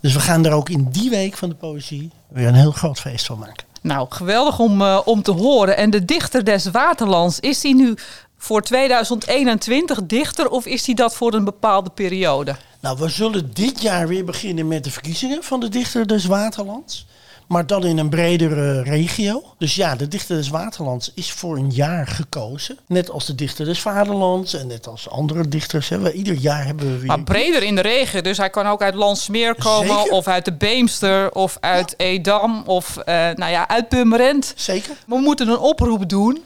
Dus 0.02 0.14
we 0.14 0.20
gaan 0.20 0.46
er 0.46 0.52
ook 0.52 0.70
in 0.70 0.90
die 0.90 1.10
week 1.10 1.38
van 1.38 1.50
de 1.50 1.56
poëzie 1.56 2.12
weer 2.28 2.48
een 2.48 2.54
heel 2.54 2.72
groot 2.72 3.00
feest 3.00 3.26
van 3.26 3.40
maken. 3.40 3.71
Nou, 3.82 4.08
geweldig 4.10 4.60
om, 4.60 4.82
eh, 4.82 5.00
om 5.06 5.22
te 5.22 5.32
horen. 5.32 5.78
En 5.78 5.90
de 5.90 6.06
dichter 6.06 6.44
des 6.44 6.66
Waterlands, 6.66 7.40
is 7.40 7.60
die 7.62 7.76
nu 7.76 7.96
voor 8.38 8.62
2021 8.62 10.06
dichter 10.06 10.50
of 10.50 10.66
is 10.66 10.84
die 10.84 10.96
dat 10.96 11.16
voor 11.16 11.34
een 11.34 11.44
bepaalde 11.44 11.90
periode? 11.90 12.56
Nou, 12.80 12.98
we 13.00 13.10
zullen 13.10 13.50
dit 13.54 13.82
jaar 13.82 14.08
weer 14.08 14.26
beginnen 14.26 14.68
met 14.68 14.84
de 14.84 14.92
verkiezingen 14.92 15.44
van 15.44 15.60
de 15.60 15.70
Dichter 15.70 16.08
des 16.08 16.26
Waterlands. 16.26 17.06
Maar 17.52 17.68
dan 17.68 17.86
in 17.86 17.98
een 17.98 18.10
bredere 18.10 18.82
regio. 18.82 19.44
Dus 19.58 19.76
ja, 19.76 19.96
de 19.96 20.08
Dichter 20.08 20.36
des 20.36 20.50
Waterlands 20.50 21.12
is 21.16 21.32
voor 21.32 21.58
een 21.58 21.72
jaar 21.72 22.08
gekozen. 22.08 22.78
Net 22.88 23.10
als 23.10 23.26
de 23.26 23.36
Dichter 23.36 23.66
des 23.66 23.80
Vaderlands 23.80 24.54
en 24.54 24.68
net 24.68 24.88
als 24.88 25.10
andere 25.10 25.48
dichters. 25.48 25.90
Hè. 25.90 26.00
We, 26.00 26.14
ieder 26.14 26.34
jaar 26.34 26.66
hebben 26.66 26.92
we 26.92 26.98
weer... 26.98 27.08
Maar 27.08 27.24
breder 27.24 27.64
in 27.64 27.76
de 27.76 27.82
regio, 27.82 28.22
dus 28.22 28.38
hij 28.38 28.50
kan 28.50 28.68
ook 28.68 28.82
uit 28.82 28.94
Landsmeer 28.94 29.56
komen 29.56 29.98
Zeker. 29.98 30.12
of 30.12 30.28
uit 30.28 30.46
de 30.46 30.54
Beemster 30.54 31.32
of 31.32 31.58
uit 31.60 31.94
Edam 31.98 32.64
of 32.66 32.98
eh, 32.98 33.16
nou 33.16 33.52
ja, 33.52 33.68
uit 33.68 33.90
Purmerend. 33.90 34.54
Zeker. 34.56 34.96
We 35.08 35.16
moeten 35.16 35.48
een 35.48 35.60
oproep 35.60 36.10
doen 36.10 36.42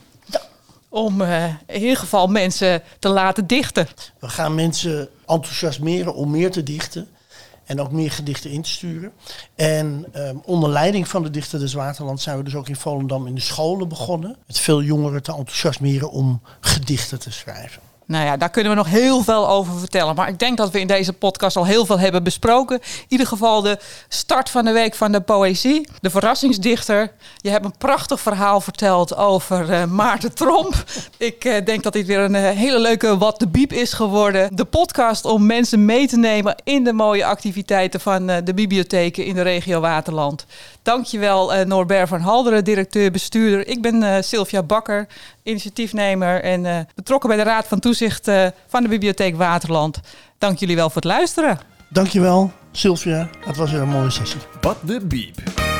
om 0.89 1.21
eh, 1.21 1.43
in 1.67 1.81
ieder 1.81 1.97
geval 1.97 2.27
mensen 2.27 2.83
te 2.99 3.09
laten 3.09 3.47
dichten. 3.47 3.87
We 4.19 4.29
gaan 4.29 4.55
mensen 4.55 5.09
enthousiasmeren 5.27 6.15
om 6.15 6.31
meer 6.31 6.51
te 6.51 6.63
dichten. 6.63 7.07
En 7.65 7.81
ook 7.81 7.91
meer 7.91 8.11
gedichten 8.11 8.51
in 8.51 8.61
te 8.61 8.69
sturen. 8.69 9.11
En 9.55 10.05
ehm, 10.11 10.35
onder 10.43 10.69
leiding 10.69 11.07
van 11.07 11.23
de 11.23 11.29
Dichter 11.29 11.59
des 11.59 11.73
Waterlands 11.73 12.23
zijn 12.23 12.37
we 12.37 12.43
dus 12.43 12.55
ook 12.55 12.69
in 12.69 12.75
Volendam 12.75 13.27
in 13.27 13.35
de 13.35 13.41
scholen 13.41 13.87
begonnen. 13.87 14.35
Met 14.47 14.59
veel 14.59 14.81
jongeren 14.81 15.23
te 15.23 15.31
enthousiasmeren 15.31 16.11
om 16.11 16.41
gedichten 16.59 17.19
te 17.19 17.31
schrijven. 17.31 17.81
Nou 18.07 18.25
ja, 18.25 18.37
daar 18.37 18.49
kunnen 18.49 18.71
we 18.71 18.77
nog 18.77 18.87
heel 18.87 19.23
veel 19.23 19.49
over 19.49 19.79
vertellen. 19.79 20.15
Maar 20.15 20.27
ik 20.27 20.39
denk 20.39 20.57
dat 20.57 20.71
we 20.71 20.79
in 20.79 20.87
deze 20.87 21.13
podcast 21.13 21.57
al 21.57 21.65
heel 21.65 21.85
veel 21.85 21.99
hebben 21.99 22.23
besproken. 22.23 22.75
In 22.75 23.05
ieder 23.07 23.27
geval 23.27 23.61
de 23.61 23.79
start 24.07 24.49
van 24.49 24.65
de 24.65 24.71
week 24.71 24.95
van 24.95 25.11
de 25.11 25.21
poëzie. 25.21 25.87
De 26.01 26.09
verrassingsdichter. 26.09 27.11
Je 27.37 27.49
hebt 27.49 27.65
een 27.65 27.77
prachtig 27.77 28.19
verhaal 28.19 28.61
verteld 28.61 29.15
over 29.15 29.71
eh, 29.71 29.85
Maarten 29.85 30.35
Tromp. 30.35 30.83
Ik 31.17 31.45
eh, 31.45 31.65
denk 31.65 31.83
dat 31.83 31.93
dit 31.93 32.05
weer 32.05 32.19
een 32.19 32.35
eh, 32.35 32.49
hele 32.49 32.79
leuke 32.79 33.17
Wat 33.17 33.39
de 33.39 33.47
Biep 33.47 33.73
is 33.73 33.93
geworden. 33.93 34.55
De 34.55 34.65
podcast 34.65 35.25
om 35.25 35.45
mensen 35.45 35.85
mee 35.85 36.07
te 36.07 36.17
nemen 36.17 36.55
in 36.63 36.83
de 36.83 36.93
mooie 36.93 37.25
activiteiten 37.25 37.99
van 37.99 38.25
de 38.25 38.53
bibliotheken 38.55 39.25
in 39.25 39.35
de 39.35 39.41
regio 39.41 39.79
Waterland. 39.79 40.45
Dankjewel 40.81 41.53
eh 41.53 41.65
Norbert 41.65 42.09
van 42.09 42.19
Halderen, 42.19 42.63
directeur-bestuurder. 42.63 43.67
Ik 43.67 43.81
ben 43.81 44.23
Sylvia 44.23 44.63
Bakker. 44.63 45.07
Initiatiefnemer 45.45 46.43
en 46.43 46.65
eh, 46.65 46.79
betrokken 46.95 47.29
bij 47.29 47.37
de 47.37 47.43
Raad 47.43 47.67
van 47.67 47.79
Toezicht 47.79 48.27
eh, 48.27 48.47
van 48.67 48.83
de 48.83 48.89
Bibliotheek 48.89 49.35
Waterland. 49.35 49.99
Dank 50.37 50.59
jullie 50.59 50.75
wel 50.75 50.87
voor 50.89 51.01
het 51.01 51.11
luisteren. 51.11 51.59
Dankjewel, 51.89 52.51
Sylvia. 52.71 53.29
Het 53.39 53.57
was 53.57 53.71
weer 53.71 53.81
een 53.81 53.89
mooie 53.89 54.09
sessie. 54.09 54.39
Wat 54.61 54.77
de 54.83 55.05
Biep. 55.05 55.74